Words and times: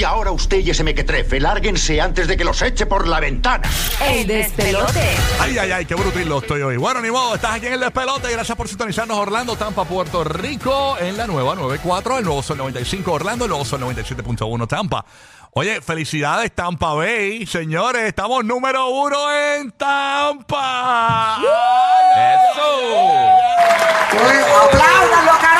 Y 0.00 0.04
ahora 0.04 0.30
usted 0.30 0.60
y 0.60 0.70
ese 0.70 0.82
mequetrefe, 0.82 1.38
lárguense 1.40 2.00
antes 2.00 2.26
de 2.26 2.34
que 2.34 2.42
los 2.42 2.62
eche 2.62 2.86
por 2.86 3.06
la 3.06 3.20
ventana. 3.20 3.68
El 4.02 4.26
despelote. 4.26 4.98
Ay, 5.38 5.58
ay, 5.58 5.72
ay, 5.72 5.84
qué 5.84 5.94
brutil 5.94 6.26
lo 6.26 6.38
estoy 6.38 6.62
hoy. 6.62 6.78
Bueno, 6.78 7.02
ni 7.02 7.10
modo, 7.10 7.34
estás 7.34 7.56
aquí 7.56 7.66
en 7.66 7.74
el 7.74 7.80
despelote. 7.80 8.32
Gracias 8.32 8.56
por 8.56 8.66
sintonizarnos 8.66 9.18
Orlando, 9.18 9.56
Tampa, 9.56 9.84
Puerto 9.84 10.24
Rico, 10.24 10.96
en 10.98 11.18
la 11.18 11.26
nueva 11.26 11.54
94, 11.54 12.16
el 12.16 12.24
nuevo 12.24 12.42
Sol 12.42 12.56
95 12.56 13.12
Orlando, 13.12 13.44
el 13.44 13.50
nuevo 13.50 13.66
Sol 13.66 13.82
97.1 13.82 14.66
Tampa. 14.66 15.04
Oye, 15.50 15.82
felicidades 15.82 16.50
Tampa 16.54 16.94
Bay, 16.94 17.44
señores, 17.44 18.04
estamos 18.04 18.42
número 18.42 18.88
uno 18.88 19.30
en 19.30 19.70
Tampa. 19.72 21.36
¡Apláudanlo, 24.64 25.32
carajo! 25.42 25.59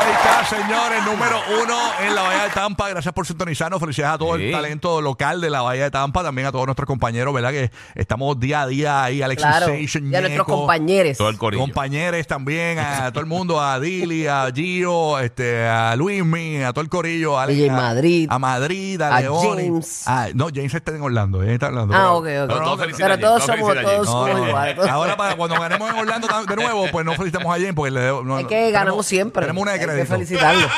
Ahí 0.00 0.12
está, 0.12 0.44
señores, 0.44 1.04
número 1.04 1.36
uno 1.62 1.76
en 2.00 2.14
la 2.14 2.22
Bahía 2.22 2.42
de 2.44 2.50
Tampa. 2.50 2.88
Gracias 2.88 3.12
por 3.12 3.26
sintonizarnos. 3.26 3.78
Felicidades 3.80 4.14
a 4.14 4.18
todo 4.18 4.34
el 4.36 4.50
talento 4.50 5.00
local 5.02 5.40
de 5.40 5.50
la 5.50 5.60
Bahía 5.62 5.84
de 5.84 5.90
Tampa, 5.90 6.22
también 6.22 6.46
a 6.48 6.52
todos 6.52 6.66
nuestros 6.66 6.86
compañeros, 6.86 7.32
¿verdad? 7.34 7.50
Que 7.50 7.70
estamos 7.94 8.38
día 8.40 8.62
a 8.62 8.66
día 8.66 9.04
ahí, 9.04 9.20
Alexis 9.22 9.46
Claro. 9.46 9.66
Station, 9.72 10.10
Y 10.12 10.16
a 10.16 10.20
nuestros 10.22 10.46
compañeros. 10.46 11.18
Todo 11.18 11.28
el 11.28 11.38
corillo. 11.38 11.62
Compañeros 11.62 12.26
también, 12.26 12.78
a 12.78 13.10
todo 13.12 13.20
el 13.20 13.26
mundo, 13.26 13.60
a 13.60 13.78
Dili, 13.78 14.26
a 14.26 14.50
Gio, 14.54 15.18
este, 15.18 15.66
a 15.66 15.94
Luismi, 15.96 16.62
a 16.62 16.72
todo 16.72 16.82
el 16.82 16.88
corillo, 16.88 17.38
a, 17.38 17.46
DJ 17.46 17.68
a- 17.70 17.72
Madrid. 17.74 18.26
a 18.30 18.38
Madrid, 18.38 19.00
a, 19.02 19.16
A 19.16 19.20
Leoni. 19.20 19.66
James. 19.66 20.02
Ah, 20.06 20.28
no, 20.34 20.48
James 20.54 20.72
está 20.74 20.92
en 20.92 21.02
Orlando, 21.02 21.42
eh, 21.42 21.54
está 21.54 21.66
en 21.68 21.74
Orlando. 21.78 21.94
Ah, 21.94 21.98
Pero- 22.00 22.14
ok, 22.14 22.24
ok. 22.24 22.24
pero 22.24 22.46
no, 22.46 22.64
todos 22.64 22.64
pero- 22.64 22.78
felicidades. 22.78 23.16
Pero 23.18 23.28
todos 23.28 23.46
Todos 23.46 23.58
somos, 23.58 23.74
todos 23.82 24.06
no, 24.06 24.12
somos 24.12 24.38
no, 24.40 24.48
iguales. 24.48 24.78
Ahora 24.88 25.16
para 25.16 25.36
cuando 25.36 25.60
ganemos 25.60 25.90
en 25.90 25.96
Orlando 25.98 26.28
de 26.48 26.56
nuevo, 26.56 26.86
pues 26.90 27.04
no 27.04 27.12
felicitamos 27.14 27.54
a 27.54 27.58
James 27.58 27.74
porque 27.74 27.90
le 27.90 28.00
debo- 28.00 28.24
no, 28.24 28.38
Es 28.38 28.46
que 28.46 28.54
tenemos- 28.54 28.72
ganamos 28.72 29.06
siempre. 29.06 29.42
Tenemos 29.42 29.62
una 29.62 29.72
de 29.72 29.78
Hay 29.90 29.96
que 30.00 30.06
crédito. 30.06 30.14
felicitarlo. 30.14 30.68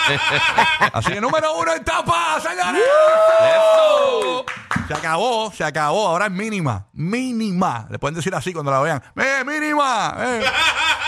Así 0.93 1.13
que 1.13 1.21
número 1.21 1.57
uno 1.59 1.75
en 1.75 1.85
tapa, 1.85 2.39
señores. 2.41 2.83
Se 4.89 4.95
acabó, 4.95 5.53
se 5.53 5.65
acabó. 5.65 6.09
Ahora 6.09 6.27
es 6.27 6.33
mínima. 6.33 6.87
Mínima. 6.93 7.87
Le 7.91 7.99
pueden 7.99 8.15
decir 8.17 8.35
así 8.35 8.53
cuando 8.53 8.71
la 8.73 8.81
vean. 8.81 9.03
¡Eh, 9.17 9.45
mínima! 9.47 10.15
Eh. 10.19 10.43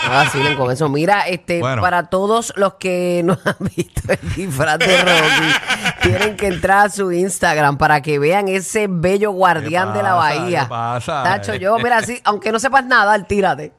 No 0.05 0.09
vacilen 0.11 0.55
con 0.55 0.71
eso. 0.71 0.87
Mira, 0.89 1.27
este, 1.27 1.59
Bueno. 1.59 1.81
para 1.81 2.03
todos 2.09 2.53
los 2.55 2.75
que 2.75 3.21
no 3.23 3.37
han 3.43 3.55
visto 3.75 4.01
el 4.11 4.33
disfraz 4.35 4.79
de 4.79 4.97
Rocky, 4.97 5.53
tienen 6.01 6.37
que 6.37 6.47
entrar 6.47 6.85
a 6.87 6.89
su 6.89 7.11
Instagram 7.11 7.77
para 7.77 8.01
que 8.01 8.17
vean 8.17 8.47
ese 8.47 8.87
bello 8.89 9.31
guardián 9.31 9.91
¿Qué 9.91 9.97
de 9.97 10.03
la 10.03 10.15
pasa? 10.15 10.17
bahía. 10.39 10.59
¿Qué 10.61 10.69
pasa? 10.69 11.23
Tacho, 11.23 11.55
yo, 11.55 11.77
mira, 11.77 11.97
así, 11.97 12.19
aunque 12.23 12.51
no 12.51 12.59
sepas 12.59 12.85
nada, 12.85 13.21
tírate. 13.23 13.73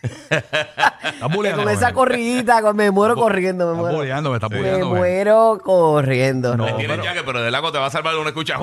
Con 1.56 1.68
esa 1.68 1.92
corridita, 1.92 2.62
con- 2.62 2.76
me 2.76 2.90
muero 2.90 3.16
corriendo, 3.16 3.74
me 3.74 3.80
muero. 3.80 3.98
me 4.30 4.36
estás 4.36 4.50
Me 4.50 4.78
eh. 4.78 4.84
muero 4.84 5.58
corriendo. 5.62 6.56
No, 6.56 6.64
Rocky. 6.68 6.78
Tiene 6.78 6.94
pero- 6.94 7.04
jaque, 7.08 7.22
pero 7.24 7.42
del 7.42 7.52
lago 7.52 7.72
te 7.72 7.78
va 7.78 7.86
a 7.86 7.90
salvar 7.90 8.14
uno 8.16 8.28
escucha. 8.28 8.58
¡Uh! 8.58 8.62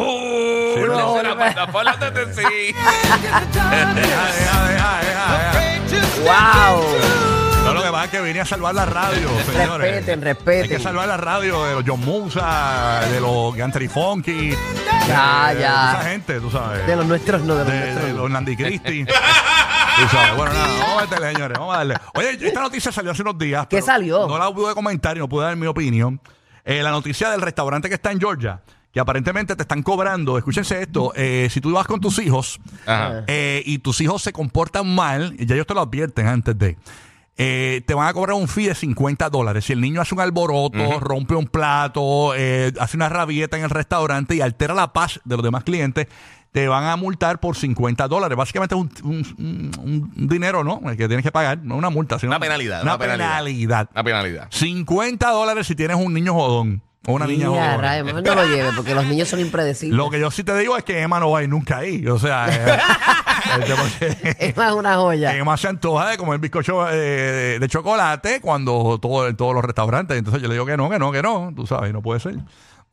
No, 0.87 1.15
de 1.15 2.33
sí. 2.33 2.41
Deja, 2.75 3.93
deja, 3.93 4.67
deja, 4.67 4.99
deja, 4.99 4.99
deja. 5.39 6.71
¡Wow! 6.73 6.83
No, 7.65 7.73
lo 7.73 7.81
que 7.83 7.89
pasa 7.89 8.05
es 8.05 8.11
que 8.11 8.21
vine 8.21 8.41
a 8.41 8.45
salvar 8.45 8.75
la 8.75 8.85
radio, 8.85 9.27
señores. 9.51 9.91
Respeten, 9.91 10.19
Hay 10.19 10.23
respeten. 10.23 10.69
que 10.69 10.79
salvar 10.79 11.07
la 11.07 11.17
radio 11.17 11.65
de 11.65 11.73
los 11.73 11.83
John 11.85 11.99
Musa, 12.01 13.01
de 13.11 13.19
los 13.19 13.55
Gantry 13.55 13.87
Funky. 13.87 14.51
Ya, 15.07 15.51
de- 15.53 15.61
ya. 15.61 15.87
De 15.91 15.91
esa 15.99 16.09
gente, 16.09 16.39
tú 16.39 16.51
sabes. 16.51 16.85
De 16.85 16.95
los 16.95 17.05
nuestros 17.07 17.41
no, 17.41 17.55
de 17.55 17.63
los 17.63 17.73
de, 17.73 17.79
nuestros 17.79 18.05
de 18.05 18.13
no. 18.13 18.21
los 18.21 18.31
Nandi 18.31 18.55
Christie. 18.55 19.05
Tú 19.97 20.07
sabes. 20.09 20.35
Bueno, 20.35 20.53
nada, 20.53 20.67
vamos 20.79 20.97
a 20.97 21.01
meterle, 21.01 21.31
señores. 21.33 21.57
Vamos 21.57 21.73
a 21.73 21.77
darle. 21.77 21.95
Oye, 22.15 22.47
esta 22.47 22.61
noticia 22.61 22.91
salió 22.91 23.11
hace 23.11 23.21
unos 23.21 23.37
días. 23.37 23.63
¿Qué 23.67 23.77
pero 23.77 23.85
salió? 23.85 24.27
No 24.27 24.37
la 24.37 24.53
pude 24.53 24.73
comentar 24.73 25.15
y 25.15 25.19
no 25.19 25.29
pude 25.29 25.45
dar 25.45 25.55
mi 25.55 25.67
opinión. 25.67 26.19
Eh, 26.65 26.83
la 26.83 26.91
noticia 26.91 27.29
del 27.29 27.41
restaurante 27.41 27.87
que 27.87 27.95
está 27.95 28.11
en 28.11 28.19
Georgia, 28.19 28.61
que 28.91 28.99
aparentemente 28.99 29.55
te 29.55 29.61
están 29.61 29.83
cobrando, 29.83 30.37
escúchense 30.37 30.81
esto, 30.81 31.13
eh, 31.15 31.47
si 31.51 31.61
tú 31.61 31.71
vas 31.71 31.85
con 31.85 32.01
tus 32.01 32.17
hijos 32.19 32.59
eh, 33.27 33.61
y 33.65 33.77
tus 33.79 34.01
hijos 34.01 34.21
se 34.21 34.33
comportan 34.33 34.93
mal, 34.93 35.35
y 35.37 35.45
ya 35.45 35.55
ellos 35.55 35.67
te 35.67 35.75
lo 35.75 35.81
advierten 35.81 36.27
antes 36.27 36.57
de, 36.57 36.75
eh, 37.37 37.81
te 37.85 37.93
van 37.93 38.07
a 38.07 38.13
cobrar 38.13 38.35
un 38.35 38.47
fee 38.47 38.67
de 38.67 38.75
50 38.75 39.29
dólares. 39.29 39.65
Si 39.65 39.73
el 39.73 39.81
niño 39.81 39.99
hace 40.01 40.15
un 40.15 40.21
alboroto, 40.21 40.99
rompe 40.99 41.35
un 41.35 41.47
plato, 41.47 42.33
eh, 42.35 42.71
hace 42.79 42.95
una 42.95 43.09
rabieta 43.09 43.57
en 43.57 43.63
el 43.63 43.69
restaurante 43.69 44.35
y 44.35 44.41
altera 44.41 44.73
la 44.73 44.93
paz 44.93 45.19
de 45.25 45.35
los 45.35 45.43
demás 45.43 45.65
clientes, 45.65 46.07
te 46.55 46.69
van 46.69 46.85
a 46.85 46.95
multar 46.95 47.41
por 47.41 47.57
50 47.57 48.07
dólares. 48.07 48.37
Básicamente 48.37 48.75
es 48.75 48.79
un, 48.81 48.89
un- 49.03 49.71
un- 49.77 50.11
un 50.15 50.27
dinero, 50.29 50.63
¿no? 50.63 50.79
El 50.89 50.95
que 50.95 51.05
tienes 51.09 51.21
que 51.25 51.29
pagar, 51.33 51.57
no 51.57 51.75
una 51.75 51.89
multa, 51.89 52.17
sino 52.17 52.29
Una 52.29 52.39
penalidad, 52.39 52.81
Una, 52.81 52.91
una 52.93 52.97
penalidad. 52.97 53.27
penalidad. 53.27 53.89
Una 53.93 54.03
penalidad. 54.05 54.47
50 54.51 55.31
dólares 55.31 55.67
si 55.67 55.75
tienes 55.75 55.97
un 55.97 56.13
niño 56.13 56.33
jodón 56.33 56.81
o 57.07 57.11
una 57.11 57.27
niña 57.27 57.75
rayos, 57.75 58.05
mejor 58.05 58.23
no 58.23 58.35
lo 58.35 58.45
lleve 58.45 58.69
porque 58.73 58.95
los 58.95 59.03
niños 59.05 59.27
son 59.27 59.41
impredecibles. 59.41 59.97
Lo 59.97 60.09
que 60.09 60.17
yo 60.17 60.31
sí 60.31 60.45
te 60.45 60.57
digo 60.57 60.77
es 60.77 60.85
que 60.85 61.01
Emma 61.01 61.19
no 61.19 61.29
va 61.29 61.39
a 61.39 61.43
ir 61.43 61.49
nunca 61.49 61.79
ahí. 61.79 62.07
O 62.07 62.17
sea, 62.17 62.47
eh, 62.49 62.79
porque- 63.77 64.37
Es 64.39 64.55
una 64.73 64.95
joya. 64.95 65.35
Emma 65.35 65.57
se 65.57 65.67
antoja 65.67 66.07
de 66.09 66.17
comer 66.17 66.39
bizcocho 66.39 66.89
eh, 66.89 66.95
de, 66.95 67.59
de 67.59 67.67
chocolate 67.67 68.39
cuando 68.39 68.97
todo, 69.01 69.27
en 69.27 69.35
todos 69.35 69.53
los 69.53 69.63
restaurantes. 69.65 70.17
Entonces 70.17 70.41
yo 70.41 70.47
le 70.47 70.53
digo 70.53 70.65
que 70.65 70.77
no, 70.77 70.89
que 70.89 70.99
no, 70.99 71.11
que 71.11 71.21
no. 71.21 71.51
Tú 71.53 71.67
sabes, 71.67 71.91
no 71.91 72.01
puede 72.01 72.21
ser. 72.21 72.35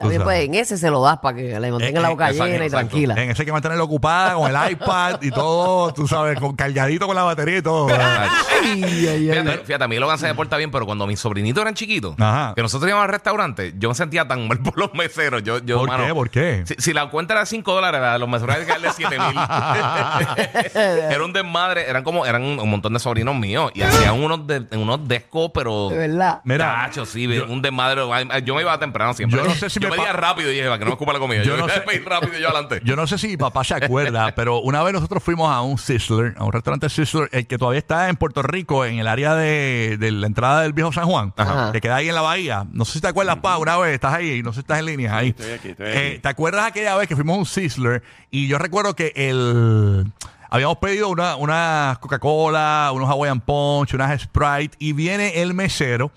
También 0.03 0.23
pues 0.23 0.41
en 0.45 0.55
ese 0.55 0.77
se 0.79 0.91
lo 0.91 1.03
das 1.03 1.19
para 1.19 1.37
que 1.37 1.59
le 1.59 1.71
mantenga 1.71 1.99
Eh, 1.99 2.03
la 2.03 2.09
eh, 2.09 2.11
boca 2.11 2.31
exacto, 2.31 2.53
llena 2.53 2.65
y 2.65 2.67
exacto. 2.67 2.89
tranquila. 2.89 3.23
En 3.23 3.31
ese 3.31 3.43
hay 3.43 3.47
que 3.47 3.53
mantenerlo 3.53 3.85
ocupada 3.85 4.35
con 4.35 4.55
el 4.55 4.73
iPad 4.73 5.23
y 5.23 5.31
todo, 5.31 5.93
tú 5.93 6.07
sabes, 6.07 6.39
con 6.39 6.55
cargadito 6.57 7.07
con 7.07 7.17
la 7.17 7.23
batería 7.23 7.59
y 7.59 7.63
todo. 7.63 7.89
Ay, 7.89 8.83
ay, 8.85 9.09
ay. 9.09 9.31
Fíjate, 9.31 9.59
fíjate, 9.65 9.85
a 9.85 9.89
mí 9.89 9.99
Logan 9.99 10.19
se 10.19 10.27
me 10.27 10.35
porta 10.35 10.57
bien, 10.57 10.71
pero 10.71 10.87
cuando 10.87 11.07
mis 11.07 11.19
sobrinitos 11.21 11.63
eran 11.63 11.75
chiquitos, 11.75 12.15
Ajá. 12.19 12.53
que 12.55 12.63
nosotros 12.63 12.89
íbamos 12.89 13.05
al 13.05 13.11
restaurante, 13.13 13.75
yo 13.77 13.89
me 13.89 13.95
sentía 13.95 14.27
tan 14.27 14.47
mal 14.49 14.59
por 14.63 14.79
los 14.79 14.93
meseros. 14.95 15.43
Yo, 15.43 15.59
yo, 15.59 15.79
¿Por 15.79 15.89
mano, 15.89 16.07
qué? 16.07 16.15
¿Por 16.15 16.31
qué? 16.31 16.63
Si, 16.67 16.75
si 16.79 16.93
la 16.93 17.09
cuenta 17.09 17.35
era 17.35 17.47
5 17.47 17.73
dólares, 17.73 18.01
los 18.21 18.29
meseros 18.29 18.57
hay 18.57 18.63
que 18.65 18.73
darle 18.73 18.89
7 18.95 19.19
mil. 19.19 19.39
era 20.75 21.25
un 21.25 21.33
desmadre, 21.33 21.89
eran 21.89 22.03
como, 22.03 22.27
eran 22.27 22.43
un 22.43 22.71
montón 22.71 22.93
de 22.93 23.01
sobrinos 23.01 23.35
míos 23.35 23.71
y 23.75 23.83
hacían 23.83 24.23
unos, 24.23 24.47
de, 24.47 24.67
unos 24.73 25.07
descos, 25.09 25.51
pero. 25.55 25.89
De 25.91 25.99
verdad. 25.99 26.41
Mira, 26.45 26.85
Tacho, 26.87 27.07
sí, 27.07 27.27
un 27.27 27.63
desmadre. 27.63 28.03
Yo 28.45 28.55
me 28.55 28.63
iba 28.63 28.79
temprano 28.79 29.15
siempre. 29.15 29.39
Yo 29.41 29.45
no 29.49 29.55
sé 29.55 29.71
si 29.71 29.81
yo 29.81 29.89
me 29.89 29.92
pedía 29.97 30.13
rápido 30.13 30.51
y 30.51 30.55
dije, 30.55 30.65
para 30.67 30.79
que 30.79 30.85
no 30.85 30.91
me 30.91 30.95
escupa 30.95 31.13
la 31.13 31.19
comida. 31.19 31.43
Yo 31.43 31.57
Yo, 31.57 31.67
no 31.67 31.69
sé- 31.69 31.81
pedir 31.83 32.05
rápido 32.05 32.39
y 32.39 32.41
yo 32.43 32.49
adelante. 32.49 32.81
Yo 32.85 32.97
no 32.97 33.07
sé 33.07 33.19
si 33.19 33.29
mi 33.29 33.37
papá 33.37 33.65
se 33.65 33.75
acuerda, 33.75 34.33
pero 34.37 34.61
una 34.61 34.83
vez 34.83 34.93
nosotros 34.95 35.23
fuimos 35.23 35.51
a 35.51 35.61
un 35.63 35.79
Sizzler, 35.79 36.35
a 36.39 36.45
un 36.45 36.53
restaurante 36.53 36.89
Sizzler, 36.89 37.29
el 37.33 37.47
que 37.47 37.59
todavía 37.59 37.79
está 37.79 38.09
en 38.09 38.17
Puerto 38.17 38.43
Rico, 38.43 38.85
en 38.85 38.99
el 38.99 39.07
área 39.09 39.35
de, 39.35 39.97
de 39.99 40.11
la 40.11 40.27
entrada 40.27 40.63
del 40.63 40.73
viejo 40.73 40.93
San 40.93 41.05
Juan, 41.07 41.33
Ajá. 41.37 41.73
que 41.73 41.81
queda 41.81 41.97
ahí 41.97 42.09
en 42.09 42.15
la 42.15 42.21
bahía. 42.23 42.67
No 42.73 42.85
sé 42.85 42.95
si 42.95 43.01
te 43.01 43.09
acuerdas, 43.09 43.37
pa, 43.39 43.59
una 43.59 43.77
vez 43.79 43.95
estás 43.95 44.15
ahí, 44.15 44.43
no 44.43 44.51
sé 44.53 44.57
si 44.57 44.61
estás 44.61 44.79
en 44.79 44.87
línea 44.87 45.17
ahí. 45.17 45.29
estoy 45.31 45.53
aquí, 45.53 45.69
estoy 45.71 45.87
Eh, 45.89 46.09
aquí. 46.13 46.19
¿Te 46.21 46.29
acuerdas 46.29 46.67
aquella 46.67 46.97
vez 46.97 47.09
que 47.09 47.17
fuimos 47.17 47.37
a 47.37 47.39
un 47.39 47.47
Sizzler? 47.47 48.03
Y 48.31 48.49
yo 48.49 48.59
recuerdo 48.59 48.95
que 48.97 49.13
el 49.17 50.07
habíamos 50.51 50.77
pedido 50.79 51.09
una, 51.09 51.37
una 51.37 51.97
Coca-Cola, 52.01 52.91
unos 52.95 53.09
Hawaiian 53.09 53.41
Punch, 53.41 53.95
unas 53.95 54.21
Sprite, 54.21 54.77
y 54.79 54.93
viene 54.93 55.41
el 55.43 55.55
mesero 55.55 56.11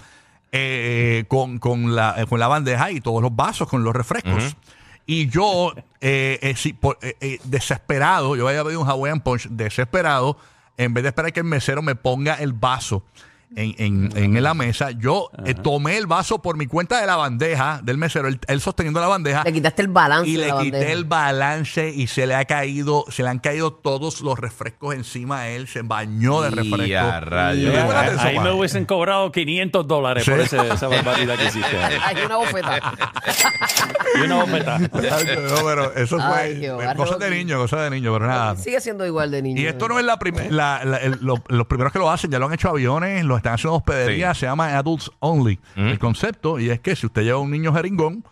eh, 0.57 1.25
con, 1.27 1.59
con, 1.59 1.95
la, 1.95 2.15
eh, 2.17 2.25
con 2.25 2.39
la 2.39 2.47
bandeja 2.47 2.91
y 2.91 3.01
todos 3.01 3.21
los 3.21 3.35
vasos 3.35 3.67
con 3.67 3.83
los 3.83 3.93
refrescos. 3.95 4.55
Y 5.05 5.27
yo, 5.29 5.73
eh, 6.01 6.39
eh, 6.41 6.73
por- 6.79 6.97
eh, 7.01 7.15
eh, 7.19 7.39
desesperado, 7.43 8.35
yo 8.35 8.47
había 8.47 8.63
pedido 8.63 8.81
un 8.81 8.87
Hawaiian 8.89 9.19
Punch, 9.21 9.47
desesperado, 9.49 10.37
en 10.77 10.93
vez 10.93 11.03
de 11.03 11.09
esperar 11.09 11.31
que 11.33 11.41
el 11.41 11.45
mesero 11.45 11.81
me 11.81 11.95
ponga 11.95 12.35
el 12.35 12.53
vaso 12.53 13.03
en, 13.55 14.11
en- 14.15 14.35
en 14.35 14.43
la 14.43 14.53
mesa, 14.53 14.91
yo 14.91 15.29
eh, 15.45 15.53
tomé 15.53 15.97
el 15.97 16.07
vaso 16.07 16.41
por 16.41 16.57
mi 16.57 16.67
cuenta 16.67 16.99
de 16.99 17.07
la 17.07 17.15
bandeja 17.15 17.79
del 17.83 17.97
mesero, 17.97 18.27
él, 18.27 18.39
él 18.47 18.59
sosteniendo 18.61 18.99
la 18.99 19.07
bandeja. 19.07 19.43
Le 19.43 19.53
quitaste 19.53 19.81
el 19.81 19.87
balance 19.87 20.29
Y 20.29 20.33
de 20.33 20.39
le 20.39 20.47
la 20.47 20.57
quité 20.59 20.71
bandeja. 20.77 20.91
el 20.93 21.05
balance 21.05 21.89
y 21.89 22.07
se 22.07 22.27
le 22.27 22.35
ha 22.35 22.45
caído, 22.45 23.05
se 23.09 23.23
le 23.23 23.29
han 23.29 23.39
caído 23.39 23.71
todos 23.73 24.21
los 24.21 24.37
refrescos 24.39 24.93
encima 24.95 25.41
a 25.41 25.47
él, 25.49 25.67
se 25.67 25.81
bañó 25.83 26.41
de 26.41 26.49
refresco. 26.51 26.83
Y 26.85 26.93
a 26.93 27.19
rayos. 27.21 27.71
¿Te 27.73 27.79
acuerdas 27.79 28.05
de 28.09 28.15
eso, 28.15 28.21
Ahí 28.25 28.35
me 28.35 28.41
Juan? 28.43 28.53
hubiesen 28.55 28.85
cobrado 28.85 29.31
500 29.31 29.87
dólares 29.87 30.25
por 30.25 30.39
ese- 30.39 30.67
esa 30.67 30.87
barbaridad 30.87 31.37
que 31.37 31.45
hiciste. 31.45 31.77
Hay 32.05 32.17
una 32.25 32.37
bofeta. 32.37 32.93
Y 34.17 34.21
una 34.21 34.35
bofeta. 34.43 34.79
No, 35.45 35.63
pero 35.65 35.93
eso 35.95 36.17
fue 36.17 36.25
Ay, 36.37 36.59
Jehová, 36.59 36.93
de 36.93 36.93
Rocky. 36.93 37.29
niño, 37.29 37.57
cosas 37.57 37.81
de 37.83 37.89
niño, 37.89 38.13
pero 38.13 38.27
nada. 38.27 38.55
Sigue 38.55 38.79
siendo 38.81 39.05
igual 39.05 39.31
de 39.31 39.41
niño. 39.41 39.61
Y 39.61 39.65
esto 39.67 39.87
no 39.87 39.99
es 39.99 40.05
la 40.05 40.17
primera, 40.19 40.81
los 41.19 41.67
primeros 41.67 41.91
que 41.93 41.99
lo 41.99 42.09
hacen, 42.09 42.31
ya 42.31 42.39
lo 42.39 42.47
han 42.47 42.53
hecho 42.53 42.69
aviones, 42.69 43.23
lo 43.23 43.35
están 43.45 43.53
haciendo 43.55 43.75
hospedería, 43.77 44.33
se 44.33 44.47
llama 44.47 44.75
Adults 44.75 45.11
Only, 45.19 45.59
el 45.75 45.99
concepto, 45.99 46.59
y 46.59 46.71
es 46.71 46.79
que 46.79 46.95
si 46.95 47.05
usted 47.05 47.21
lleva 47.21 47.37
un 47.37 47.51
niño 47.51 47.71
jeringón, 47.73 48.23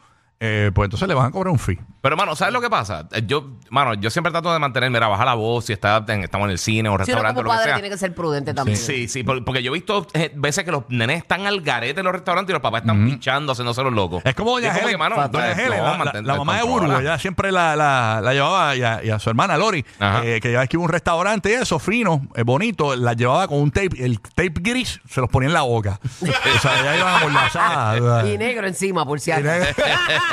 eh, 0.45 0.71
pues 0.75 0.87
entonces 0.87 1.07
le 1.07 1.13
van 1.13 1.27
a 1.27 1.31
cobrar 1.31 1.53
un 1.53 1.57
fee. 1.59 1.79
Pero, 2.01 2.17
mano, 2.17 2.35
¿sabes 2.35 2.53
lo 2.53 2.59
que 2.59 2.69
pasa? 2.69 3.07
Eh, 3.13 3.23
Yo, 3.25 3.51
mano, 3.69 3.93
yo 3.93 4.09
siempre 4.09 4.29
trato 4.31 4.51
de 4.51 4.59
mantenerme, 4.59 4.97
mira, 4.99 5.07
baja 5.07 5.23
la 5.23 5.35
voz 5.35 5.63
si 5.65 5.71
está 5.71 6.03
en- 6.09 6.23
estamos 6.25 6.45
en 6.47 6.51
el 6.51 6.57
cine 6.59 6.89
o 6.89 6.91
Si 6.91 6.95
uno 6.95 6.97
restaurante 7.05 7.37
como 7.41 7.41
o 7.41 7.43
lo 7.43 7.49
que 7.51 7.55
padre 7.55 7.69
sea. 7.69 7.75
tiene 7.75 7.89
que 7.89 7.97
ser 7.97 8.13
prudente 8.13 8.53
también. 8.53 8.77
Sí, 8.77 9.07
sí, 9.07 9.23
por- 9.23 9.45
porque 9.45 9.63
yo 9.63 9.71
he 9.71 9.73
visto 9.73 10.05
eh, 10.13 10.31
veces 10.35 10.65
que 10.65 10.71
los 10.71 10.83
nenes 10.89 11.19
están 11.19 11.45
al 11.47 11.61
garete 11.61 12.01
en 12.01 12.05
los 12.05 12.13
restaurantes 12.13 12.49
y 12.51 12.53
los 12.53 12.61
papás 12.61 12.81
están 12.81 13.05
pinchando, 13.05 13.53
haciéndose 13.53 13.81
los 13.83 13.93
locos. 13.93 14.21
Es 14.25 14.35
como 14.35 14.51
Doña 14.51 14.73
Y 14.75 14.79
Helen, 14.79 14.89
que, 14.91 14.97
mano, 14.97 15.15
Doña 15.29 15.51
Helen, 15.53 15.69
no, 15.69 15.83
la- 15.83 15.91
la, 15.91 15.97
mantén- 15.97 16.25
la 16.25 16.35
mamá 16.35 16.57
de. 16.57 16.63
Burbu, 16.63 16.91
ella 16.99 17.17
siempre 17.19 17.51
la, 17.53 17.75
la, 17.77 18.19
la 18.21 18.33
llevaba 18.33 18.75
y 18.75 18.83
a, 18.83 19.01
y 19.01 19.09
a 19.09 19.19
su 19.19 19.29
hermana 19.29 19.55
Lori, 19.57 19.85
Ajá. 19.99 20.25
eh, 20.25 20.41
que 20.41 20.49
llevaba 20.49 20.65
aquí 20.65 20.75
un 20.75 20.89
restaurante 20.89 21.51
y 21.51 21.53
eso, 21.53 21.79
fino, 21.79 22.27
eh, 22.35 22.43
bonito, 22.43 22.95
la 22.97 23.13
llevaba 23.13 23.47
con 23.47 23.59
un 23.61 23.71
tape, 23.71 24.03
el 24.03 24.19
tape 24.19 24.53
gris 24.59 24.99
se 25.09 25.21
los 25.21 25.29
ponía 25.29 25.47
en 25.47 25.53
la 25.53 25.61
boca. 25.61 25.99
o 26.21 26.59
sea, 26.59 26.81
ella 26.81 26.97
iba 26.97 27.17
amordazada. 27.17 28.27
Y 28.27 28.37
negro 28.37 28.67
encima, 28.67 29.05
por 29.05 29.21
si 29.21 29.31
acaso. 29.31 29.71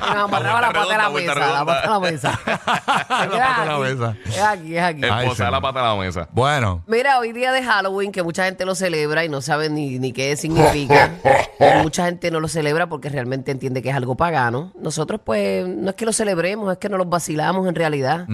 Me 0.00 0.20
amarraba 0.20 0.60
la 0.60 0.72
pata 0.72 0.92
de 0.92 0.98
la 0.98 1.10
mesa. 1.10 1.34
La 1.34 1.64
pata 1.64 1.80
de 1.82 1.88
la 1.88 2.00
mesa. 2.00 2.40
La 2.46 3.28
pata 3.30 3.60
de 3.60 3.66
la 3.66 3.78
mesa. 3.78 4.16
Es 4.26 4.38
aquí, 4.42 4.76
es 4.76 4.82
aquí. 4.82 5.00
Ay, 5.04 5.24
Esposar 5.26 5.50
la 5.52 5.60
pata 5.60 5.80
de 5.82 5.86
la 5.86 5.94
mesa. 5.96 6.28
Bueno, 6.32 6.82
Mira, 6.86 7.18
hoy 7.18 7.32
día 7.32 7.52
de 7.52 7.62
Halloween, 7.62 8.12
que 8.12 8.22
mucha 8.22 8.44
gente 8.44 8.64
lo 8.64 8.74
celebra 8.74 9.24
y 9.24 9.28
no 9.28 9.40
sabe 9.40 9.68
ni, 9.70 9.98
ni 9.98 10.12
qué 10.12 10.36
significa. 10.36 11.10
mucha 11.82 12.04
gente 12.06 12.30
no 12.30 12.40
lo 12.40 12.48
celebra 12.48 12.88
porque 12.88 13.08
realmente 13.08 13.50
entiende 13.50 13.82
que 13.82 13.90
es 13.90 13.96
algo 13.96 14.14
pagano. 14.16 14.72
Nosotros, 14.78 15.20
pues, 15.24 15.66
no 15.66 15.90
es 15.90 15.96
que 15.96 16.04
lo 16.04 16.12
celebremos, 16.12 16.70
es 16.72 16.78
que 16.78 16.88
nos 16.88 16.98
lo 16.98 17.04
vacilamos 17.06 17.66
en 17.68 17.74
realidad. 17.74 18.26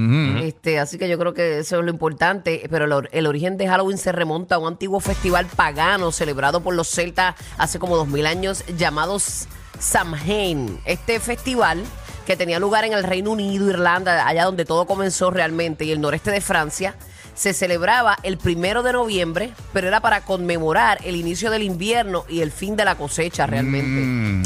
este, 0.43 0.79
así 0.79 0.99
que 0.99 1.09
yo 1.09 1.19
creo 1.19 1.35
que 1.35 1.59
eso 1.61 1.79
es 1.79 1.85
lo 1.85 1.91
importante. 1.91 2.67
Pero 2.71 2.85
el, 2.87 2.93
or- 2.93 3.09
el 3.13 3.27
origen 3.27 3.57
de 3.57 3.69
Halloween 3.69 3.99
se 3.99 4.13
remonta 4.13 4.57
a 4.57 4.59
un 4.59 4.69
antiguo 4.69 5.01
festival 5.01 5.47
pagano 5.47 6.13
celebrado 6.13 6.61
por 6.61 6.75
los 6.75 6.89
celtas 6.89 7.35
hace 7.59 7.79
como 7.79 7.97
dos 7.97 8.09
mil 8.09 8.27
años 8.27 8.65
llamado 8.77 9.17
S- 9.17 9.47
Samhain. 9.83 10.81
Este 10.85 11.19
festival 11.21 11.83
que 12.25 12.37
tenía 12.37 12.59
lugar 12.59 12.85
en 12.85 12.93
el 12.93 13.03
Reino 13.03 13.33
Unido, 13.33 13.69
Irlanda, 13.69 14.27
allá 14.27 14.45
donde 14.45 14.65
todo 14.65 14.87
comenzó 14.87 15.31
realmente, 15.31 15.85
y 15.85 15.91
el 15.91 16.01
noreste 16.01 16.31
de 16.31 16.41
Francia, 16.41 16.95
se 17.35 17.55
celebraba 17.55 18.17
el 18.23 18.37
primero 18.37 18.83
de 18.83 18.93
noviembre, 18.93 19.53
pero 19.73 19.89
era 19.89 20.01
para 20.01 20.21
conmemorar 20.21 20.99
el 21.03 21.17
inicio 21.17 21.51
del 21.51 21.63
invierno 21.63 22.25
y 22.29 22.43
el 22.43 22.53
fin 22.53 22.77
de 22.77 22.85
la 22.85 22.95
cosecha 22.95 23.47
realmente. 23.47 23.89
mm. 23.89 24.43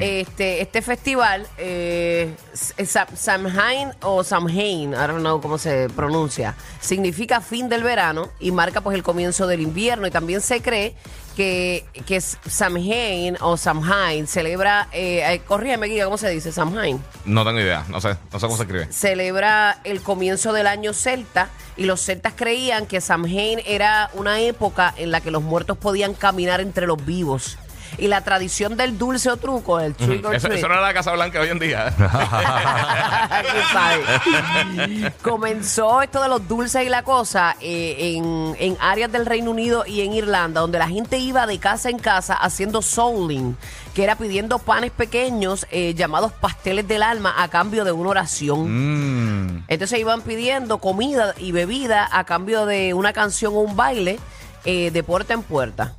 Este, 0.00 0.62
este 0.62 0.80
festival, 0.80 1.46
eh, 1.58 2.32
Samhain 2.54 3.90
o 4.02 4.22
Samhain, 4.22 4.92
I 4.92 4.94
don't 4.94 5.18
know 5.18 5.40
cómo 5.40 5.58
se 5.58 5.88
pronuncia, 5.90 6.54
significa 6.80 7.40
fin 7.40 7.68
del 7.68 7.82
verano 7.82 8.28
y 8.38 8.52
marca 8.52 8.80
pues 8.80 8.94
el 8.94 9.02
comienzo 9.02 9.46
del 9.46 9.60
invierno. 9.60 10.06
Y 10.06 10.10
también 10.10 10.40
se 10.40 10.62
cree 10.62 10.94
que, 11.38 11.84
que 12.04 12.16
es 12.16 12.36
Samhain 12.48 13.36
o 13.40 13.56
Samhain 13.56 14.26
celebra, 14.26 14.88
eh, 14.90 15.22
eh, 15.24 15.40
corrígeme, 15.46 15.86
Guía, 15.86 16.04
¿cómo 16.06 16.18
se 16.18 16.28
dice? 16.30 16.50
Samhain 16.50 17.00
No 17.24 17.44
tengo 17.44 17.60
idea. 17.60 17.84
No 17.88 18.00
sé. 18.00 18.16
No 18.32 18.40
sé 18.40 18.46
cómo 18.46 18.56
se 18.56 18.64
escribe. 18.64 18.92
celebra 18.92 19.78
el 19.84 20.02
comienzo 20.02 20.52
del 20.52 20.66
año 20.66 20.92
celta 20.92 21.48
y 21.76 21.84
los 21.84 22.00
celtas 22.00 22.32
creían 22.34 22.86
que 22.86 23.00
Samhain 23.00 23.60
era 23.66 24.10
una 24.14 24.40
época 24.40 24.92
en 24.96 25.12
la 25.12 25.20
que 25.20 25.30
los 25.30 25.44
muertos 25.44 25.78
podían 25.78 26.12
caminar 26.12 26.60
entre 26.60 26.88
los 26.88 27.06
vivos. 27.06 27.56
Y 27.96 28.06
la 28.08 28.20
tradición 28.22 28.76
del 28.76 28.98
dulce 28.98 29.30
o 29.30 29.36
truco, 29.36 29.80
el 29.80 29.94
trick 29.94 30.24
or 30.24 30.34
Eso, 30.34 30.46
treat, 30.48 30.58
eso 30.58 30.68
no 30.68 30.74
era 30.74 30.82
la 30.82 30.94
Casa 30.94 31.12
Blanca 31.12 31.40
hoy 31.40 31.48
en 31.48 31.58
día. 31.58 31.92
¿Quién 31.96 33.64
sabe? 33.72 35.12
Comenzó 35.22 36.02
esto 36.02 36.22
de 36.22 36.28
los 36.28 36.46
dulces 36.46 36.84
y 36.84 36.88
la 36.88 37.02
cosa 37.02 37.56
eh, 37.60 38.14
en, 38.16 38.56
en 38.58 38.76
áreas 38.80 39.10
del 39.10 39.26
Reino 39.26 39.50
Unido 39.50 39.84
y 39.86 40.02
en 40.02 40.12
Irlanda, 40.12 40.60
donde 40.60 40.78
la 40.78 40.88
gente 40.88 41.18
iba 41.18 41.46
de 41.46 41.58
casa 41.58 41.90
en 41.90 41.98
casa 41.98 42.34
haciendo 42.34 42.82
souling, 42.82 43.56
que 43.94 44.04
era 44.04 44.16
pidiendo 44.16 44.58
panes 44.58 44.90
pequeños 44.90 45.66
eh, 45.70 45.94
llamados 45.94 46.32
pasteles 46.32 46.86
del 46.86 47.02
alma 47.02 47.34
a 47.38 47.48
cambio 47.48 47.84
de 47.84 47.92
una 47.92 48.10
oración. 48.10 49.54
Mm, 49.54 49.64
Entonces 49.68 49.98
iban 49.98 50.22
pidiendo 50.22 50.78
comida 50.78 51.34
y 51.38 51.52
bebida 51.52 52.08
a 52.12 52.24
cambio 52.24 52.66
de 52.66 52.94
una 52.94 53.12
canción 53.12 53.54
o 53.54 53.60
un 53.60 53.76
baile 53.76 54.18
eh, 54.64 54.90
de 54.90 55.02
puerta 55.02 55.34
en 55.34 55.42
puerta. 55.42 55.94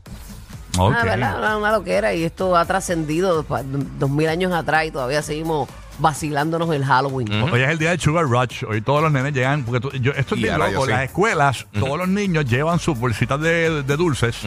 Ah, 0.87 1.03
¿verdad? 1.03 1.37
Una, 1.39 1.57
una 1.57 1.71
loquera 1.71 2.13
y 2.13 2.23
esto 2.23 2.55
ha 2.55 2.65
trascendido 2.65 3.43
pa- 3.43 3.63
dos 3.63 4.09
mil 4.09 4.27
años 4.29 4.53
atrás 4.53 4.85
y 4.85 4.91
todavía 4.91 5.21
seguimos 5.21 5.67
vacilándonos 5.99 6.73
el 6.73 6.85
Halloween. 6.85 7.29
Hoy 7.51 7.61
es 7.61 7.69
el 7.69 7.77
día 7.77 7.89
del 7.89 7.99
Sugar 7.99 8.25
Rush. 8.25 8.63
Hoy 8.67 8.81
todos 8.81 9.01
los 9.03 9.11
nenes 9.11 9.33
llegan. 9.33 9.63
Porque 9.65 9.81
tú- 9.81 9.91
yo, 9.97 10.11
esto 10.13 10.35
es 10.35 10.39
Y 10.39 10.43
bien 10.43 10.53
ahora 10.55 10.71
loco. 10.71 10.85
sí. 10.85 10.91
Las 10.91 11.03
escuelas, 11.03 11.67
todos 11.77 11.97
los 11.97 12.07
niños 12.07 12.45
llevan 12.45 12.79
sus 12.79 12.97
bolsitas 12.97 13.39
de, 13.41 13.83
de 13.83 13.97
dulces. 13.97 14.37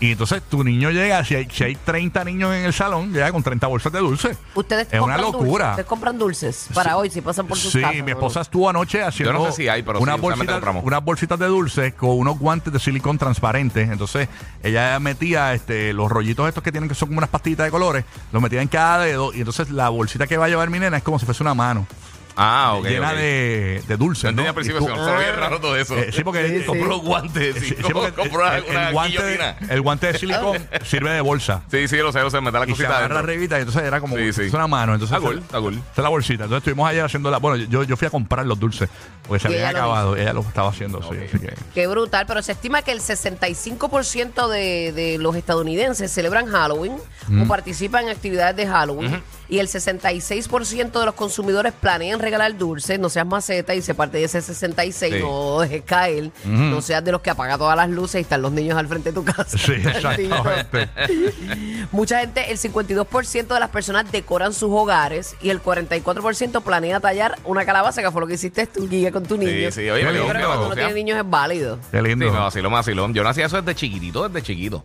Y 0.00 0.12
entonces 0.12 0.42
tu 0.48 0.64
niño 0.64 0.90
llega, 0.90 1.22
si 1.26 1.34
hay, 1.34 1.48
si 1.52 1.62
hay 1.62 1.76
30 1.76 2.24
niños 2.24 2.54
en 2.54 2.64
el 2.64 2.72
salón, 2.72 3.12
llega 3.12 3.30
con 3.32 3.42
30 3.42 3.66
bolsas 3.66 3.92
de 3.92 3.98
dulces. 3.98 4.38
Ustedes 4.54 4.88
es 4.90 4.94
una 5.00 5.16
compran 5.16 5.20
dulces, 5.20 5.42
locura. 5.42 5.70
ustedes 5.70 5.86
compran 5.86 6.18
dulces 6.18 6.66
para 6.72 6.96
hoy 6.96 7.10
si 7.10 7.20
pasan 7.20 7.46
por 7.46 7.58
sus 7.58 7.70
Sí, 7.72 7.82
casas. 7.82 8.02
mi 8.02 8.10
esposa 8.10 8.40
estuvo 8.40 8.70
anoche 8.70 9.02
haciendo 9.02 9.34
Yo 9.34 9.38
no 9.38 9.50
sé 9.50 9.56
si 9.62 9.68
hay, 9.68 9.82
pero 9.82 9.98
sí, 9.98 10.02
unas, 10.02 10.16
usualmente 10.16 10.36
bolsitas, 10.38 10.54
compramos. 10.54 10.84
unas 10.84 11.04
bolsitas 11.04 11.38
de 11.38 11.46
dulces 11.46 11.92
con 11.94 12.10
unos 12.18 12.38
guantes 12.38 12.72
de 12.72 12.78
silicón 12.78 13.18
transparentes. 13.18 13.90
Entonces, 13.90 14.26
ella 14.62 14.98
metía 15.00 15.52
este, 15.52 15.92
los 15.92 16.10
rollitos 16.10 16.48
estos 16.48 16.62
que 16.64 16.72
tienen 16.72 16.88
que 16.88 16.94
son 16.94 17.08
como 17.08 17.18
unas 17.18 17.28
pastillitas 17.30 17.66
de 17.66 17.70
colores, 17.70 18.04
los 18.32 18.40
metía 18.42 18.62
en 18.62 18.68
cada 18.68 19.00
dedo 19.04 19.34
y 19.34 19.40
entonces 19.40 19.68
la 19.70 19.90
bolsita 19.90 20.26
que 20.26 20.38
va 20.38 20.46
a 20.46 20.48
llevar 20.48 20.70
mi 20.70 20.78
nena 20.78 20.96
es 20.96 21.02
como 21.02 21.18
si 21.18 21.26
fuese 21.26 21.42
una 21.42 21.52
mano. 21.52 21.86
Ah, 22.36 22.74
ok. 22.78 22.86
llena 22.86 23.10
ok. 23.10 23.16
de, 23.16 23.82
de 23.86 23.96
dulces. 23.96 24.34
No 24.34 24.42
al 24.46 24.54
principio, 24.54 24.80
se 24.80 24.88
me 24.88 25.32
raro 25.32 25.60
todo 25.60 25.76
eso. 25.76 25.96
Eh, 25.96 26.10
sí, 26.12 26.22
porque 26.24 26.48
Sí, 26.48 26.58
sí. 26.60 26.64
Compró 26.64 26.86
los 26.88 27.02
guantes. 27.02 27.54
Sí, 27.56 27.60
Sí, 27.70 27.74
sí, 27.76 27.92
porque 27.92 28.12
compró 28.12 28.40
una, 28.40 28.56
el, 28.88 28.92
guante, 28.92 29.16
guillotina. 29.18 29.56
el 29.68 29.80
guante 29.82 30.06
de 30.12 30.18
silicón 30.18 30.58
sirve 30.84 31.10
de 31.10 31.20
bolsa. 31.20 31.62
Sí, 31.70 31.86
sí, 31.88 31.96
lo 31.98 32.12
sé, 32.12 32.20
lo 32.20 32.30
sé. 32.30 32.40
Me 32.40 32.50
da 32.50 32.60
la 32.60 32.64
Y 32.64 32.68
se 32.68 32.72
cosita 32.72 32.88
agarra 32.88 33.04
adentro. 33.16 33.18
arribita 33.32 33.56
y 33.58 33.60
entonces 33.60 33.82
era 33.82 34.00
como 34.00 34.16
Sí, 34.16 34.32
sí. 34.32 34.42
es 34.42 34.52
una 34.54 34.66
mano. 34.66 34.94
Entonces, 34.94 35.16
Está 35.16 35.26
cool, 35.26 35.36
esa- 35.38 35.46
está 35.46 35.58
cool. 35.60 35.74
esa 35.74 35.84
es 35.96 36.02
la 36.02 36.08
bolsita. 36.08 36.44
Entonces 36.44 36.58
estuvimos 36.58 36.88
ayer 36.88 37.04
haciendo 37.04 37.30
la. 37.30 37.38
Bueno, 37.38 37.56
yo, 37.68 37.82
yo 37.84 37.96
fui 37.96 38.06
a 38.06 38.10
comprar 38.10 38.46
los 38.46 38.58
dulces 38.58 38.88
porque 39.26 39.40
se 39.40 39.48
Y 39.50 39.54
habían 39.54 39.70
ella 39.70 39.72
lo 39.72 39.78
acabado. 39.84 40.16
Ella 40.16 40.32
lo 40.32 40.40
estaba 40.40 40.68
haciendo, 40.70 41.02
sí. 41.02 41.18
Así 41.28 41.38
que. 41.38 41.54
Qué 41.74 41.86
brutal, 41.86 42.24
pero 42.26 42.42
se 42.42 42.52
estima 42.52 42.82
que 42.82 42.92
el 42.92 43.00
65% 43.00 44.48
de, 44.48 44.92
de 44.92 45.18
los 45.18 45.36
estadounidenses 45.36 46.10
celebran 46.12 46.46
Halloween 46.46 46.96
Mm. 47.28 47.42
o 47.42 47.46
participan 47.48 48.04
en 48.04 48.10
actividades 48.10 48.56
de 48.56 48.66
Halloween 48.66 49.22
y 49.48 49.58
el 49.58 49.68
66% 49.68 50.98
de 51.00 51.04
los 51.06 51.14
consumidores 51.14 51.72
planean 51.78 52.18
regalar 52.20 52.56
dulces, 52.56 52.98
no 52.98 53.08
seas 53.08 53.26
maceta 53.26 53.74
y 53.74 53.82
se 53.82 53.94
parte 53.94 54.18
de 54.18 54.24
ese 54.24 54.40
66, 54.42 55.14
Sí. 55.14 55.20
no 55.20 55.60
dejes 55.60 55.82
caer, 55.82 56.30
no 56.44 56.80
seas 56.82 57.04
de 57.04 57.12
los 57.12 57.20
que 57.20 57.30
apaga 57.30 57.58
todas 57.58 57.76
las 57.76 57.88
luces 57.90 58.16
y 58.16 58.22
están 58.22 58.42
los 58.42 58.52
niños 58.52 58.76
al 58.78 58.86
frente 58.88 59.10
de 59.10 59.14
tu 59.14 59.24
casa. 59.24 59.56
Sí, 59.58 59.72
exactamente. 59.72 60.88
Mucha 61.92 62.20
gente, 62.20 62.50
el 62.50 62.58
52% 62.58 63.46
de 63.54 63.60
las 63.60 63.68
personas 63.70 64.10
decoran 64.12 64.52
sus 64.52 64.70
hogares 64.70 65.34
y 65.40 65.50
el 65.50 65.62
44% 65.62 66.62
planea 66.62 67.00
tallar 67.00 67.38
una 67.44 67.64
calabaza, 67.64 68.02
que 68.02 68.10
fue 68.10 68.20
lo 68.20 68.26
que 68.26 68.34
hiciste 68.34 68.66
tú, 68.66 68.88
Guille, 68.88 69.10
con 69.12 69.24
tu 69.24 69.36
niño. 69.36 69.70
sí, 69.70 69.88
oye, 69.90 70.04
me 70.04 70.10
creo 70.12 70.26
que 70.26 70.34
me 70.34 70.44
cuando 70.44 70.54
uno 70.58 70.66
confía. 70.68 70.86
tiene 70.86 70.94
niños 70.94 71.18
es 71.18 71.28
válido. 71.30 71.78
Qué 71.90 71.98
Sí, 72.00 72.04
lindo. 72.04 72.32
me 72.32 72.38
vaciló, 72.38 72.70
me 72.70 72.76
vaciló. 72.76 73.08
Yo 73.12 73.22
no 73.22 73.28
hacía 73.28 73.46
eso 73.46 73.60
desde 73.60 73.74
chiquitito, 73.74 74.28
desde 74.28 74.42
chiquito. 74.46 74.84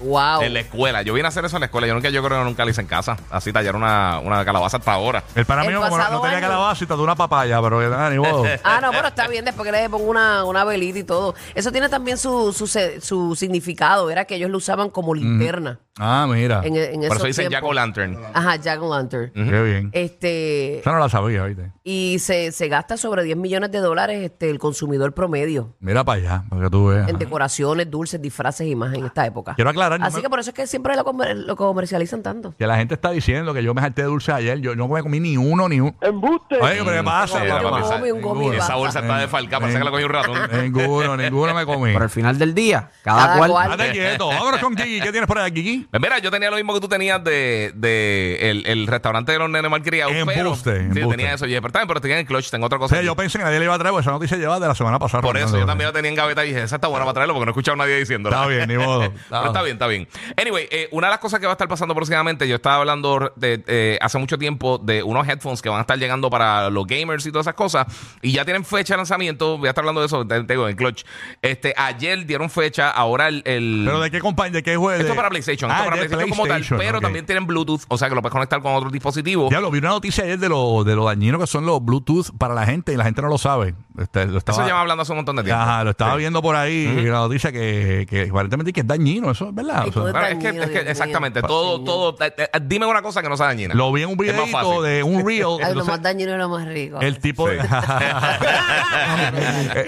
Wow. 0.00 0.42
En 0.42 0.52
la 0.54 0.60
escuela. 0.60 1.02
Yo 1.02 1.14
vine 1.14 1.26
a 1.26 1.28
hacer 1.28 1.44
eso 1.44 1.56
en 1.56 1.60
la 1.60 1.66
escuela. 1.66 1.86
Yo 1.86 1.94
nunca, 1.94 2.08
yo 2.10 2.22
creo 2.22 2.38
que 2.38 2.44
nunca 2.44 2.64
lo 2.64 2.70
hice 2.70 2.80
en 2.82 2.86
casa. 2.86 3.16
Así 3.30 3.52
tallar 3.52 3.76
una, 3.76 4.18
una 4.22 4.44
calabaza 4.44 4.76
hasta 4.76 4.92
ahora. 4.92 5.22
el 5.34 5.44
pana 5.46 5.62
El 5.62 5.68
mío, 5.68 5.80
como 5.80 5.90
no, 5.90 5.96
pasado 5.96 6.16
no 6.16 6.22
tenía 6.22 6.38
año- 6.38 6.46
calabaza 6.48 6.84
y 6.84 6.86
trató 6.86 7.02
una 7.02 7.16
papaya, 7.16 7.60
pero 7.62 7.88
nada, 7.90 8.10
ni 8.10 8.18
modo. 8.18 8.44
Ah, 8.64 8.80
no, 8.82 8.90
pero 8.90 9.08
está 9.08 9.26
bien 9.28 9.44
después 9.44 9.64
que 9.66 9.72
le 9.72 9.88
pongo 9.88 10.04
una, 10.04 10.44
una 10.44 10.64
velita 10.64 10.98
y 10.98 11.04
todo. 11.04 11.34
Eso 11.54 11.72
tiene 11.72 11.88
también 11.88 12.18
su, 12.18 12.52
su, 12.52 12.66
se- 12.66 13.00
su 13.00 13.34
significado. 13.36 14.10
Era 14.10 14.24
que 14.26 14.34
ellos 14.36 14.50
lo 14.50 14.58
usaban 14.58 14.90
como 14.90 15.14
linterna. 15.14 15.78
Ah, 15.98 16.26
mira. 16.30 16.60
En, 16.64 16.76
en 16.76 16.94
Por 16.94 17.04
esos 17.04 17.16
eso 17.16 17.26
dicen 17.26 17.44
Jack 17.44 17.50
tiempos. 17.62 17.70
o 17.70 17.74
Lantern. 17.74 18.18
Ajá, 18.34 18.56
Jack 18.56 18.82
o 18.82 18.94
Lantern. 18.94 19.32
Qué 19.32 19.62
bien. 19.62 19.90
Este, 19.92 20.78
Esa 20.80 20.92
no 20.92 20.98
la 20.98 21.08
sabía, 21.08 21.44
¿viste? 21.44 21.72
y 21.84 22.18
se, 22.18 22.50
se 22.52 22.68
gasta 22.68 22.96
sobre 22.96 23.22
10 23.22 23.36
millones 23.36 23.70
de 23.70 23.78
dólares 23.78 24.22
este, 24.24 24.50
el 24.50 24.58
consumidor 24.58 25.14
promedio 25.14 25.74
Mira 25.78 26.02
para 26.04 26.18
allá, 26.20 26.44
para 26.50 26.62
que 26.64 26.70
tú 26.70 26.86
veas. 26.88 27.08
en 27.08 27.16
decoraciones, 27.16 27.88
dulces, 27.90 28.20
disfraces 28.20 28.66
y 28.66 28.74
más 28.74 28.92
en 28.94 29.04
esta 29.06 29.24
época. 29.24 29.54
Quiero 29.54 29.70
aclarar, 29.70 30.00
no 30.00 30.04
Así 30.06 30.16
me- 30.16 30.22
que 30.22 30.28
por 30.30 30.40
eso 30.40 30.50
es 30.50 30.54
que 30.54 30.66
siempre 30.66 30.96
lo, 30.96 31.04
comer- 31.04 31.36
lo 31.36 31.54
comercializan 31.56 32.22
tanto. 32.22 32.54
Que 32.58 32.66
la 32.66 32.76
gente 32.76 32.94
está 32.94 33.10
diciendo 33.10 33.54
que 33.54 33.62
yo 33.62 33.72
me 33.72 33.80
salté 33.82 34.02
de 34.02 34.08
dulce 34.08 34.32
ayer. 34.32 34.58
Yo 34.60 34.74
no 34.74 34.88
me 34.88 35.00
comí 35.02 35.20
ni 35.20 35.36
uno 35.36 35.68
ni 35.68 35.80
uno. 35.80 35.94
¡Embuste! 36.00 36.56
Oye, 36.60 36.82
pero 36.84 36.96
¿qué 36.96 37.02
pasa? 37.04 37.44
La 37.44 37.62
papi, 37.62 37.82
Come 37.82 38.12
un 38.12 38.20
gomi, 38.22 38.48
basta. 38.48 38.64
Esa 38.64 38.74
bolsa 38.74 39.00
está 39.00 39.18
de 39.18 39.28
falca, 39.28 39.60
parece 39.60 39.78
que 39.78 39.84
la 39.84 39.90
cogió 39.90 40.06
un 40.06 40.12
ratón. 40.12 40.38
Ninguno, 40.62 41.16
ninguno 41.16 41.54
me 41.54 41.64
comí. 41.64 41.92
Por 41.92 42.02
el 42.02 42.10
final 42.10 42.36
del 42.38 42.52
día, 42.54 42.90
cada, 43.02 43.26
Cada 43.26 43.38
cual. 43.38 43.50
cual. 43.52 43.70
Date 43.70 43.92
quieto. 43.92 44.28
Vámonos 44.28 44.60
con 44.60 44.76
Gigi. 44.76 45.00
¿Qué 45.00 45.10
tienes 45.12 45.28
por 45.28 45.38
ahí, 45.38 45.52
Gigi? 45.52 45.85
Pues 45.90 46.02
Mira, 46.02 46.18
yo 46.18 46.30
tenía 46.30 46.50
lo 46.50 46.56
mismo 46.56 46.74
que 46.74 46.80
tú 46.80 46.88
tenías 46.88 47.22
de, 47.24 47.72
de 47.74 48.38
el, 48.50 48.66
el 48.66 48.86
restaurante 48.86 49.32
de 49.32 49.38
los 49.38 49.48
nenes 49.48 49.70
malcriados. 49.70 50.12
Embuste, 50.12 50.88
pero, 50.92 51.06
Sí, 51.06 51.10
tenía 51.10 51.34
eso. 51.34 51.46
Y 51.46 51.54
pero 51.60 51.72
también, 51.72 51.88
pero 51.88 52.00
tenía 52.00 52.18
el 52.20 52.26
clutch, 52.26 52.50
tengo 52.50 52.66
otra 52.66 52.78
cosa. 52.78 52.96
aquí. 52.96 53.06
yo 53.06 53.14
pensé 53.16 53.38
que 53.38 53.44
nadie 53.44 53.58
le 53.58 53.64
iba 53.64 53.74
a 53.74 53.78
traer, 53.78 53.94
esa 53.98 54.10
noticia 54.10 54.36
lleva 54.36 54.60
de 54.60 54.66
la 54.68 54.74
semana 54.74 54.98
pasada. 54.98 55.22
Por 55.22 55.36
eso, 55.36 55.58
yo 55.58 55.66
también 55.66 55.88
la 55.88 55.92
tenía 55.92 56.10
en 56.10 56.14
gaveta 56.16 56.44
y 56.44 56.48
dije, 56.48 56.62
esa 56.62 56.76
está 56.76 56.88
buena 56.88 57.04
para 57.04 57.14
traerlo 57.14 57.34
porque 57.34 57.46
no 57.46 57.50
he 57.50 57.52
escuchado 57.52 57.74
a 57.74 57.78
nadie 57.78 57.98
diciéndolo. 57.98 58.36
Está 58.36 58.48
bien, 58.48 58.68
ni 58.68 58.76
modo. 58.76 59.12
Pero 59.30 59.46
está 59.46 59.62
bien, 59.62 59.74
está 59.76 59.86
bien. 59.86 60.08
Anyway, 60.36 60.68
eh, 60.70 60.88
una 60.90 61.06
de 61.06 61.12
las 61.12 61.20
cosas 61.20 61.40
que 61.40 61.46
va 61.46 61.52
a 61.52 61.54
estar 61.54 61.68
pasando 61.68 61.94
próximamente, 61.94 62.46
yo 62.48 62.56
estaba 62.56 62.76
hablando 62.76 63.32
de, 63.36 63.62
eh, 63.66 63.98
hace 64.00 64.18
mucho 64.18 64.38
tiempo 64.38 64.78
de 64.78 65.02
unos 65.02 65.26
headphones 65.26 65.62
que 65.62 65.68
van 65.68 65.78
a 65.78 65.82
estar 65.82 65.98
llegando 65.98 66.28
para 66.30 66.68
los 66.70 66.86
gamers 66.86 67.24
y 67.26 67.30
todas 67.32 67.44
esas 67.46 67.54
cosas, 67.54 67.86
y 68.22 68.32
ya 68.32 68.44
tienen 68.44 68.64
fecha 68.64 68.94
de 68.94 68.98
lanzamiento, 68.98 69.56
voy 69.58 69.68
a 69.68 69.70
estar 69.70 69.82
hablando 69.82 70.00
de 70.00 70.06
eso, 70.06 70.26
te, 70.26 70.42
digo, 70.42 70.68
en 70.68 70.76
Clutch. 70.76 71.04
Este, 71.42 71.72
ayer 71.76 72.26
dieron 72.26 72.50
fecha, 72.50 72.90
ahora 72.90 73.28
el... 73.28 73.42
el- 73.46 73.82
¿Pero 73.86 74.00
de 74.00 74.10
qué 74.10 74.20
compañía? 74.20 74.52
¿De 74.56 74.62
qué 74.62 74.76
juego? 74.76 75.00
esto 75.00 75.14
para 75.14 75.28
PlayStation, 75.30 75.70
Ah, 75.76 75.84
para 75.84 75.96
PlayStation, 75.96 76.30
como 76.30 76.46
tal, 76.46 76.64
pero 76.78 77.00
también 77.00 77.26
tienen 77.26 77.46
Bluetooth, 77.46 77.82
o 77.88 77.98
sea 77.98 78.08
que 78.08 78.14
lo 78.14 78.22
puedes 78.22 78.32
conectar 78.32 78.60
con 78.62 78.74
otros 78.74 78.92
dispositivos. 78.92 79.50
Diablo, 79.50 79.70
vi 79.70 79.78
una 79.78 79.90
noticia 79.90 80.24
ayer 80.24 80.38
de 80.38 80.48
lo, 80.48 80.84
de 80.84 80.94
lo 80.94 81.04
dañino 81.04 81.38
que 81.38 81.46
son 81.46 81.66
los 81.66 81.84
Bluetooth 81.84 82.30
para 82.38 82.54
la 82.54 82.66
gente 82.66 82.92
y 82.92 82.96
la 82.96 83.04
gente 83.04 83.22
no 83.22 83.28
lo 83.28 83.38
sabe. 83.38 83.74
Este, 83.98 84.26
lo 84.26 84.38
estaba, 84.38 84.58
Eso 84.58 84.66
lleva 84.66 84.80
hablando 84.80 85.02
hace 85.02 85.12
un 85.12 85.16
montón 85.16 85.36
de 85.36 85.44
tiempo. 85.44 85.60
Ajá, 85.62 85.84
lo 85.84 85.90
estaba 85.90 86.12
Sí. 86.12 86.18
viendo 86.18 86.42
por 86.42 86.54
ahí 86.56 86.74
y 86.98 87.02
la 87.04 87.18
noticia 87.18 87.50
que, 87.52 88.06
que 88.08 88.28
aparentemente 88.30 88.72
que 88.72 88.80
es 88.80 88.86
dañino, 88.86 89.30
eso 89.30 89.48
es 89.48 89.54
verdad. 89.54 89.82
Ay, 89.84 89.88
O 89.88 89.92
sea, 89.92 90.02
todo 90.02 90.12
Bueno, 90.12 90.26
es 90.26 90.38
que, 90.38 90.48
es 90.48 90.66
que 90.70 90.80
mío. 90.82 90.90
exactamente, 90.90 91.40
todo, 91.42 91.80
todo. 91.82 92.16
eh, 92.24 92.32
eh, 92.36 92.48
dime 92.62 92.86
una 92.86 93.02
cosa 93.02 93.22
que 93.22 93.28
no 93.28 93.36
sea 93.36 93.46
dañina. 93.46 93.74
lo 93.74 93.90
vi 93.92 94.02
en 94.02 94.10
un 94.10 94.16
fácil. 94.50 94.82
de 94.82 95.02
un 95.02 95.26
reel. 95.26 95.46
Ay, 95.64 95.74
lo 95.74 95.84
más 95.84 96.02
dañino 96.02 96.32
es 96.32 96.38
lo 96.38 96.48
más 96.48 96.66
rico. 96.68 97.00
el 97.00 97.18
tipo 97.18 97.48
el, 97.50 97.60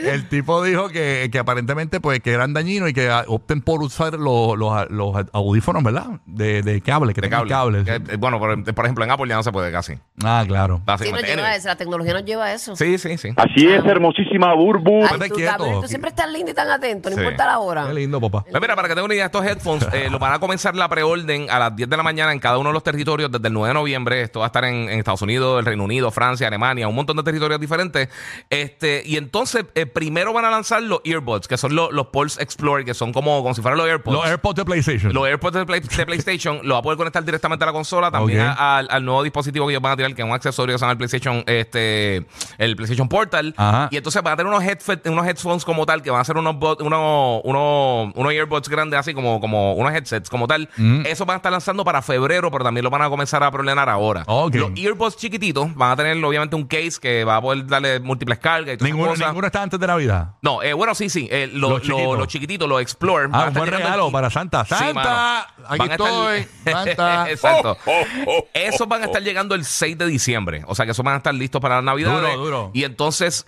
el 0.06 0.28
tipo 0.28 0.62
dijo 0.62 0.88
que, 0.88 1.28
que 1.30 1.38
aparentemente 1.38 2.00
pues 2.00 2.20
que 2.20 2.32
eran 2.32 2.52
dañinos 2.52 2.90
y 2.90 2.92
que 2.94 3.08
ah, 3.10 3.24
opten 3.26 3.62
por 3.62 3.82
usar 3.82 4.14
los, 4.14 4.56
los, 4.56 4.90
los 4.90 5.16
audífonos, 5.32 5.82
¿verdad? 5.82 6.06
De, 6.26 6.62
de 6.62 6.80
cable, 6.80 7.14
que 7.14 7.20
de 7.20 7.28
cable. 7.28 7.50
cables. 7.50 7.84
Que, 7.84 7.94
eh, 7.96 8.16
bueno, 8.18 8.38
por, 8.38 8.62
por 8.74 8.84
ejemplo, 8.84 9.04
en 9.04 9.10
Apple 9.10 9.28
ya 9.28 9.36
no 9.36 9.42
se 9.42 9.52
puede 9.52 9.70
casi. 9.72 9.94
Ah, 10.24 10.44
claro. 10.46 10.80
Sí, 10.98 11.10
nos 11.12 11.22
lleva 11.22 11.54
eso, 11.54 11.68
la 11.68 11.76
tecnología 11.76 12.14
nos 12.14 12.24
lleva 12.24 12.46
a 12.46 12.54
eso. 12.54 12.74
Sí, 12.76 12.98
sí, 12.98 13.16
sí. 13.18 13.30
Así 13.36 13.66
es, 13.66 13.82
hermosísima 13.98 14.54
Burbu. 14.54 15.04
Ay, 15.04 15.28
tú, 15.28 15.34
quieto. 15.34 15.52
Gabriel, 15.58 15.80
tú 15.82 15.88
siempre 15.88 16.10
estás 16.10 16.30
lindo 16.30 16.50
y 16.50 16.54
tan 16.54 16.70
atento, 16.70 17.10
no 17.10 17.16
Sí. 17.16 17.20
importa 17.22 17.46
la 17.46 17.58
hora. 17.58 17.86
Qué 17.88 17.94
lindo, 17.94 18.20
papá. 18.20 18.44
Pues 18.50 18.60
mira, 18.60 18.74
para 18.74 18.88
que 18.88 18.94
tengan 18.94 19.04
una 19.06 19.14
idea, 19.14 19.26
estos 19.26 19.44
headphones 19.44 19.86
eh, 19.92 20.08
lo 20.10 20.18
van 20.18 20.32
a 20.32 20.38
comenzar 20.38 20.74
la 20.74 20.88
preorden 20.88 21.50
a 21.50 21.58
las 21.58 21.76
10 21.76 21.88
de 21.88 21.96
la 21.96 22.02
mañana 22.02 22.32
en 22.32 22.38
cada 22.38 22.58
uno 22.58 22.70
de 22.70 22.72
los 22.74 22.82
territorios 22.82 23.30
desde 23.30 23.46
el 23.48 23.52
9 23.54 23.68
de 23.68 23.74
noviembre. 23.74 24.22
Esto 24.22 24.40
va 24.40 24.46
a 24.46 24.48
estar 24.48 24.64
en, 24.64 24.88
en 24.88 24.98
Estados 24.98 25.22
Unidos, 25.22 25.58
el 25.58 25.66
Reino 25.66 25.84
Unido, 25.84 26.10
Francia, 26.10 26.46
Alemania, 26.48 26.88
un 26.88 26.94
montón 26.94 27.16
de 27.16 27.22
territorios 27.22 27.60
diferentes. 27.60 28.08
Este, 28.50 29.02
y 29.04 29.16
entonces, 29.16 29.64
eh, 29.74 29.86
primero 29.86 30.32
van 30.32 30.44
a 30.44 30.50
lanzar 30.50 30.82
los 30.82 31.00
earbuds, 31.04 31.48
que 31.48 31.56
son 31.56 31.74
los, 31.74 31.92
los 31.92 32.06
Pulse 32.08 32.42
Explorer, 32.42 32.84
que 32.84 32.94
son 32.94 33.12
como, 33.12 33.42
como 33.42 33.54
si 33.54 33.62
fueran 33.62 33.78
los 33.78 33.86
AirPods. 33.88 34.14
Los 34.16 34.26
AirPods 34.26 34.54
de 34.56 34.64
PlayStation. 34.64 35.12
Los 35.12 35.26
AirPods 35.26 35.54
de, 35.54 35.66
Play- 35.66 35.80
de 35.80 36.06
PlayStation 36.06 36.60
lo 36.62 36.74
va 36.74 36.80
a 36.80 36.82
poder 36.82 36.96
conectar 36.98 37.24
directamente 37.24 37.64
a 37.64 37.66
la 37.66 37.72
consola, 37.72 38.10
también 38.10 38.40
Ok. 38.42 38.46
a- 38.58 38.78
al, 38.78 38.88
al 38.90 39.04
nuevo 39.04 39.22
dispositivo 39.22 39.66
que 39.66 39.72
ellos 39.72 39.82
van 39.82 39.92
a 39.92 39.96
tirar, 39.96 40.14
que 40.14 40.22
es 40.22 40.28
un 40.28 40.34
accesorio 40.34 40.74
que 40.74 40.78
se 40.78 40.82
llama 40.82 40.92
el 40.92 40.98
PlayStation, 40.98 41.42
este, 41.46 42.26
el 42.58 42.76
PlayStation 42.76 43.08
Portal. 43.08 43.54
Ajá. 43.56 43.87
Y 43.90 43.96
entonces 43.96 44.22
van 44.22 44.34
a 44.34 44.36
tener 44.36 44.52
unos, 44.52 44.62
headfe- 44.64 45.00
unos 45.10 45.26
headphones 45.26 45.64
como 45.64 45.84
tal, 45.86 46.02
que 46.02 46.10
van 46.10 46.20
a 46.20 46.24
ser 46.24 46.36
unos, 46.36 46.56
unos, 46.80 47.40
unos, 47.44 48.12
unos 48.14 48.32
earbuds 48.32 48.68
grandes, 48.68 48.98
así 49.00 49.14
como, 49.14 49.40
como 49.40 49.74
unos 49.74 49.92
headsets 49.92 50.28
como 50.30 50.46
tal. 50.46 50.68
Mm. 50.76 51.06
Eso 51.06 51.24
van 51.26 51.34
a 51.34 51.38
estar 51.38 51.52
lanzando 51.52 51.84
para 51.84 52.02
febrero, 52.02 52.50
pero 52.50 52.64
también 52.64 52.84
lo 52.84 52.90
van 52.90 53.02
a 53.02 53.08
comenzar 53.08 53.42
a 53.42 53.50
problemar 53.50 53.88
ahora. 53.88 54.24
Ok. 54.26 54.54
Los 54.54 54.70
earbuds 54.76 55.16
chiquititos 55.16 55.74
van 55.74 55.92
a 55.92 55.96
tener 55.96 56.22
obviamente 56.24 56.56
un 56.56 56.64
case 56.66 56.94
que 57.00 57.24
va 57.24 57.36
a 57.36 57.40
poder 57.42 57.66
darle 57.66 58.00
múltiples 58.00 58.38
cargas 58.38 58.74
y 58.74 58.76
todas 58.76 58.88
esas 58.88 58.94
Ninguno, 58.96 59.10
cosas. 59.10 59.26
ninguno 59.28 59.46
está 59.46 59.62
antes 59.62 59.78
de 59.80 59.86
Navidad. 59.86 60.28
No, 60.42 60.62
eh, 60.62 60.72
bueno, 60.72 60.94
sí, 60.94 61.08
sí. 61.08 61.28
eh, 61.30 61.50
lo- 61.52 61.70
Los 61.78 61.86
lo- 61.88 62.16
los 62.16 62.28
chiquititos, 62.28 62.68
los 62.68 62.80
Explore. 62.80 63.26
van 63.28 63.40
Ah, 63.40 63.44
a 63.44 63.48
un 63.48 63.54
buen 63.54 63.70
regalo 63.70 64.06
el- 64.06 64.12
para 64.12 64.30
Santa. 64.30 64.64
¡Santa! 64.64 65.40
Aquí 65.68 65.78
Van 65.78 65.90
a 65.90 65.94
estar- 65.94 66.34
estoy. 66.36 66.46
Santa. 66.72 67.30
Exacto. 67.30 67.76
Esos 68.54 68.88
van 68.88 69.02
a 69.02 69.06
estar 69.06 69.22
llegando 69.22 69.54
el 69.54 69.64
6 69.64 69.96
de 69.98 70.06
diciembre. 70.06 70.62
O 70.66 70.74
sea 70.74 70.84
que 70.84 70.92
esos 70.92 71.04
van 71.04 71.14
a 71.14 71.16
estar 71.18 71.34
listos 71.34 71.60
para 71.60 71.76
la 71.76 71.82
Navidad. 71.82 72.14
Duro, 72.20 72.36
duro. 72.36 72.70
Y 72.74 72.84
entonces 72.84 73.44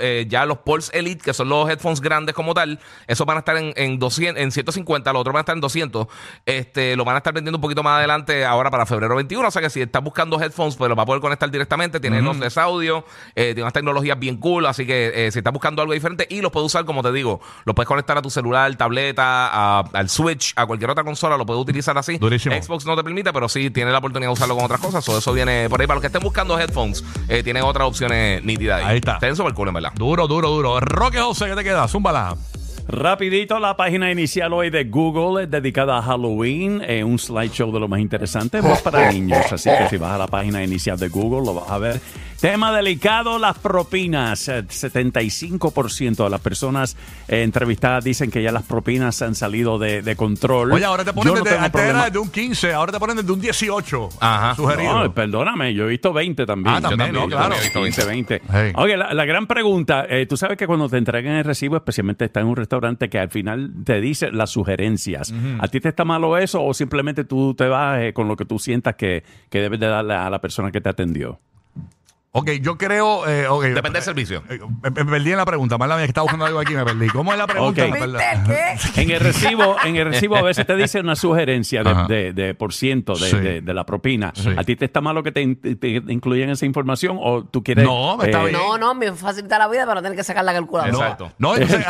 eh, 0.00 0.26
ya 0.28 0.44
los 0.46 0.58
Pulse 0.58 0.96
Elite, 0.98 1.22
que 1.22 1.34
son 1.34 1.48
los 1.48 1.68
headphones 1.68 2.00
grandes 2.00 2.34
como 2.34 2.54
tal, 2.54 2.78
esos 3.06 3.26
van 3.26 3.36
a 3.36 3.40
estar 3.40 3.56
en, 3.56 3.72
en, 3.76 3.98
200, 3.98 4.42
en 4.42 4.50
150, 4.52 5.12
los 5.12 5.20
otros 5.20 5.32
van 5.32 5.40
a 5.40 5.42
estar 5.42 5.54
en 5.56 5.60
200. 5.60 6.06
Este, 6.46 6.96
lo 6.96 7.04
van 7.04 7.14
a 7.14 7.18
estar 7.18 7.32
vendiendo 7.32 7.56
un 7.58 7.62
poquito 7.62 7.82
más 7.82 7.98
adelante 7.98 8.44
ahora 8.44 8.70
para 8.70 8.86
febrero 8.86 9.14
21. 9.16 9.46
O 9.46 9.50
sea 9.50 9.62
que 9.62 9.70
si 9.70 9.80
estás 9.82 10.02
buscando 10.02 10.40
headphones, 10.40 10.76
pues 10.76 10.88
los 10.88 10.98
va 10.98 11.02
a 11.02 11.06
poder 11.06 11.20
conectar 11.20 11.50
directamente. 11.50 12.00
Tiene 12.00 12.22
los 12.22 12.38
de 12.38 12.60
audio, 12.60 13.04
eh, 13.34 13.46
tiene 13.46 13.62
unas 13.62 13.72
tecnologías 13.72 14.18
bien 14.18 14.36
cool. 14.38 14.66
Así 14.66 14.86
que 14.86 15.26
eh, 15.26 15.30
si 15.32 15.38
estás 15.38 15.52
buscando 15.52 15.82
algo 15.82 15.94
diferente 15.94 16.26
y 16.30 16.40
los 16.40 16.50
puedes 16.52 16.66
usar, 16.66 16.84
como 16.84 17.02
te 17.02 17.12
digo, 17.12 17.40
lo 17.64 17.74
puedes 17.74 17.86
conectar 17.88 18.16
a 18.18 18.22
tu 18.22 18.30
celular, 18.30 18.74
tableta, 18.76 19.48
a- 19.48 19.84
al 19.92 20.08
Switch, 20.08 20.52
a 20.56 20.66
cualquier 20.66 20.90
otra 20.90 21.04
consola, 21.04 21.36
lo 21.36 21.46
puedes 21.46 21.60
utilizar 21.62 21.96
así. 21.98 22.18
Durísimo. 22.18 22.54
Xbox 22.60 22.84
no 22.86 22.96
te 22.96 23.04
permite, 23.04 23.32
pero 23.32 23.48
sí 23.48 23.70
tiene 23.70 23.90
la 23.92 23.98
oportunidad 23.98 24.28
de 24.30 24.32
usarlo 24.34 24.56
con 24.56 24.64
otras 24.64 24.80
cosas. 24.80 25.08
O 25.08 25.18
eso 25.18 25.32
viene 25.32 25.68
por 25.68 25.80
ahí. 25.80 25.86
Para 25.86 25.96
los 25.96 26.00
que 26.02 26.08
estén 26.08 26.22
buscando 26.22 26.58
headphones, 26.58 27.04
tienen 27.44 27.62
otras 27.62 27.86
opciones 27.88 28.42
nítidas. 28.42 28.82
Ahí 28.84 28.96
está. 28.98 29.14
Estén 29.14 29.36
súper 29.36 29.54
cool, 29.54 29.67
en 29.68 29.74
verdad. 29.74 29.92
Duro, 29.94 30.26
duro, 30.26 30.50
duro. 30.50 30.80
Roque 30.80 31.18
José, 31.18 31.46
¿qué 31.46 31.54
te 31.54 31.64
queda? 31.64 31.86
Zúmbala. 31.88 32.36
Rapidito, 32.90 33.58
la 33.58 33.76
página 33.76 34.10
inicial 34.10 34.50
hoy 34.54 34.70
de 34.70 34.84
Google 34.84 35.44
es 35.44 35.50
dedicada 35.50 35.98
a 35.98 36.02
Halloween, 36.02 36.80
eh, 36.86 37.04
un 37.04 37.18
slideshow 37.18 37.70
de 37.70 37.80
lo 37.80 37.86
más 37.86 38.00
interesante, 38.00 38.62
pues 38.62 38.80
para 38.82 39.12
niños. 39.12 39.52
Así 39.52 39.68
que 39.68 39.90
si 39.90 39.98
vas 39.98 40.12
a 40.12 40.18
la 40.18 40.26
página 40.26 40.64
inicial 40.64 40.98
de 40.98 41.08
Google 41.08 41.44
lo 41.44 41.52
vas 41.52 41.70
a 41.70 41.76
ver. 41.76 42.00
Tema 42.40 42.72
delicado, 42.72 43.36
las 43.40 43.58
propinas. 43.58 44.48
Eh, 44.48 44.64
75% 44.64 46.22
de 46.22 46.30
las 46.30 46.40
personas 46.40 46.96
eh, 47.26 47.42
entrevistadas 47.42 48.04
dicen 48.04 48.30
que 48.30 48.42
ya 48.42 48.52
las 48.52 48.62
propinas 48.62 49.20
han 49.22 49.34
salido 49.34 49.76
de, 49.78 50.02
de 50.02 50.14
control. 50.14 50.72
Oye, 50.72 50.84
ahora 50.84 51.04
te 51.04 51.12
ponen 51.12 51.34
Yo 51.34 51.42
desde, 51.42 51.58
antes 51.58 51.82
era 51.82 52.04
desde 52.04 52.18
un 52.20 52.30
15, 52.30 52.72
ahora 52.72 52.92
te 52.92 53.00
ponen 53.00 53.16
desde 53.16 53.32
un 53.32 53.40
18. 53.40 54.08
Ajá. 54.20 54.54
Sugerido. 54.54 55.02
No, 55.02 55.12
perdóname, 55.12 55.74
yo 55.74 55.86
he 55.86 55.88
visto 55.88 56.12
20 56.12 56.46
también. 56.46 56.76
Ah, 56.76 56.80
también, 56.80 57.12
Yo 57.12 57.20
no, 57.22 57.26
claro. 57.28 57.54
yo 57.56 57.60
he 57.60 57.64
visto 57.64 57.80
20, 57.80 58.04
20. 58.04 58.42
Hey. 58.52 58.72
Oye, 58.76 58.96
la, 58.96 59.12
la 59.14 59.24
gran 59.24 59.48
pregunta, 59.48 60.06
eh, 60.08 60.26
tú 60.26 60.36
sabes 60.36 60.56
que 60.56 60.68
cuando 60.68 60.88
te 60.88 60.96
entregan 60.96 61.34
el 61.34 61.44
recibo, 61.44 61.76
especialmente 61.76 62.24
está 62.26 62.38
en 62.38 62.46
un 62.46 62.56
restaurante 62.56 63.08
que 63.08 63.18
al 63.18 63.30
final 63.30 63.72
te 63.84 64.00
dice 64.00 64.30
las 64.30 64.50
sugerencias. 64.50 65.34
¿A 65.58 65.66
ti 65.66 65.80
te 65.80 65.88
está 65.88 66.04
malo 66.04 66.38
eso 66.38 66.62
o 66.62 66.72
simplemente 66.72 67.24
tú 67.24 67.54
te 67.54 67.66
vas 67.66 68.00
eh, 68.00 68.12
con 68.12 68.28
lo 68.28 68.36
que 68.36 68.44
tú 68.44 68.60
sientas 68.60 68.94
que, 68.94 69.24
que 69.50 69.60
debes 69.60 69.80
de 69.80 69.86
darle 69.88 70.14
a 70.14 70.30
la 70.30 70.40
persona 70.40 70.70
que 70.70 70.80
te 70.80 70.88
atendió? 70.88 71.40
Ok, 72.30 72.50
yo 72.60 72.76
creo. 72.76 73.26
Eh. 73.26 73.46
Depende 73.74 73.98
del 73.98 74.02
servicio. 74.02 74.42
Eh, 74.50 74.58
Me, 74.82 74.90
me 74.90 75.04
perdí 75.12 75.30
en 75.32 75.38
la 75.38 75.46
pregunta. 75.46 75.78
Mala 75.78 75.96
mía, 75.96 76.04
que 76.04 76.10
estaba 76.10 76.24
buscando 76.24 76.44
algo 76.44 76.60
aquí 76.60 76.74
me 76.74 76.84
perdí. 76.84 77.08
¿Cómo 77.08 77.32
es 77.32 77.38
la 77.38 77.46
pregunta? 77.46 77.84
Ok. 77.84 77.90
Me 77.90 77.98
perdí. 78.00 78.12
¿Viste 78.14 78.92
qué? 78.94 79.02
En 79.08 79.10
el 79.10 79.20
recibo, 79.20 79.76
en 79.84 79.96
el 79.96 80.04
recibo 80.06 80.36
a 80.36 80.42
veces 80.42 80.66
te 80.66 80.76
dice 80.76 81.00
una 81.00 81.16
sugerencia 81.16 81.80
Ajá. 81.84 82.06
de, 82.06 82.32
de, 82.34 82.46
de 82.48 82.54
por 82.54 82.72
ciento 82.74 83.14
de, 83.14 83.30
Sí. 83.30 83.36
de- 83.38 83.60
de 83.62 83.74
la 83.74 83.84
propina. 83.86 84.32
Sí. 84.34 84.50
¿A 84.56 84.62
ti 84.62 84.76
te 84.76 84.84
está 84.84 85.00
malo 85.00 85.22
que 85.22 85.32
te, 85.32 85.40
in- 85.40 85.56
te 85.56 85.88
incluyan 86.08 86.50
esa 86.50 86.66
información 86.66 87.18
o 87.20 87.44
tú 87.44 87.64
quieres... 87.64 87.84
eh, 87.84 87.86
No, 87.86 88.16
me 88.18 88.26
está 88.26 88.40
bien. 88.42 88.52
No, 88.52 88.76
no, 88.76 88.94
me 88.94 89.10
facilita 89.12 89.58
la 89.58 89.66
vida 89.68 89.86
para 89.86 89.96
no 89.96 90.02
tener 90.02 90.16
que 90.16 90.24
sacar 90.24 90.44
la 90.44 90.52
calculadora. 90.52 90.92
No, 90.92 90.98
Exacto. 91.02 91.32
No, 91.38 91.54
entonces 91.56 91.84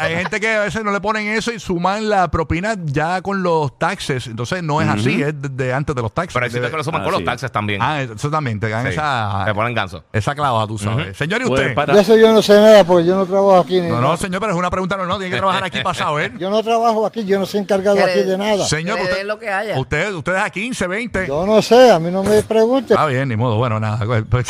hay, 0.00 0.16
gente 0.16 0.40
que 0.40 0.48
a 0.56 0.60
veces 0.60 0.82
no 0.84 0.90
le 0.92 1.00
ponen 1.00 1.26
eso 1.28 1.52
y 1.52 1.60
suman 1.60 2.08
la 2.08 2.30
propina 2.30 2.76
ya 2.82 3.20
con 3.20 3.42
los 3.42 3.78
taxes. 3.78 4.26
Entonces 4.26 4.62
no 4.62 4.80
es 4.80 4.88
así, 4.88 5.22
es 5.22 5.34
desde 5.40 5.72
antes 5.74 5.94
de 5.94 6.00
los 6.02 6.12
taxes. 6.14 6.32
Pero 6.34 6.44
hay 6.46 6.50
sitios 6.50 6.70
que 6.70 6.76
lo 6.78 6.84
suman 6.84 7.02
Ah, 7.02 7.04
con 7.04 7.12
los 7.12 7.20
sí. 7.20 7.24
taxes 7.26 7.52
también. 7.52 7.80
Ah, 7.82 8.00
eso 8.02 8.30
también, 8.30 8.58
te 8.58 8.68
dan 8.70 8.84
Sí. 8.86 8.92
esa, 8.92 9.42
Te 9.46 9.54
ponen 9.54 9.74
ganso. 9.82 10.04
esa 10.12 10.34
clava, 10.34 10.66
tú 10.66 10.78
sabes. 10.78 11.16
Señor, 11.16 11.42
¿y 11.42 11.46
Pues, 11.46 11.60
usted? 11.60 11.74
para- 11.74 11.94
De 11.94 12.00
eso 12.00 12.16
yo 12.16 12.32
no 12.32 12.40
sé 12.42 12.54
nada 12.54 12.84
porque 12.84 13.06
yo 13.06 13.14
no 13.16 13.26
trabajo 13.26 13.58
aquí. 13.58 13.80
ni 13.80 13.88
No, 13.88 13.96
nada. 13.96 14.08
no, 14.08 14.16
señor, 14.16 14.40
pero 14.40 14.52
es 14.52 14.58
una 14.58 14.70
pregunta 14.70 14.96
normal. 14.96 15.18
Tiene 15.18 15.30
que 15.30 15.38
trabajar 15.38 15.64
aquí 15.64 15.80
para 15.82 15.94
saber. 15.94 16.32
Yo 16.38 16.50
no 16.50 16.62
trabajo 16.62 17.04
aquí, 17.06 17.24
yo 17.24 17.38
no 17.38 17.46
soy 17.46 17.60
encargado 17.60 17.98
aquí 18.04 18.20
de 18.22 18.36
nada. 18.38 18.64
Señor, 18.64 18.98
usted, 18.98 19.16
den 19.18 19.26
lo 19.28 19.38
que 19.38 19.48
haya. 19.50 19.78
usted, 19.78 20.12
usted 20.14 20.34
es 20.36 20.42
a 20.42 20.50
15, 20.50 20.86
20. 20.86 21.26
Yo 21.28 21.46
no 21.46 21.60
sé, 21.62 21.90
a 21.90 21.98
mí 21.98 22.10
no 22.10 22.22
me 22.24 22.42
pregunten. 22.42 22.96
Está 22.96 23.06
bien, 23.06 23.28
ni 23.28 23.36
modo. 23.36 23.56
Bueno, 23.56 23.78
nada. 23.78 23.98
pues, 24.30 24.46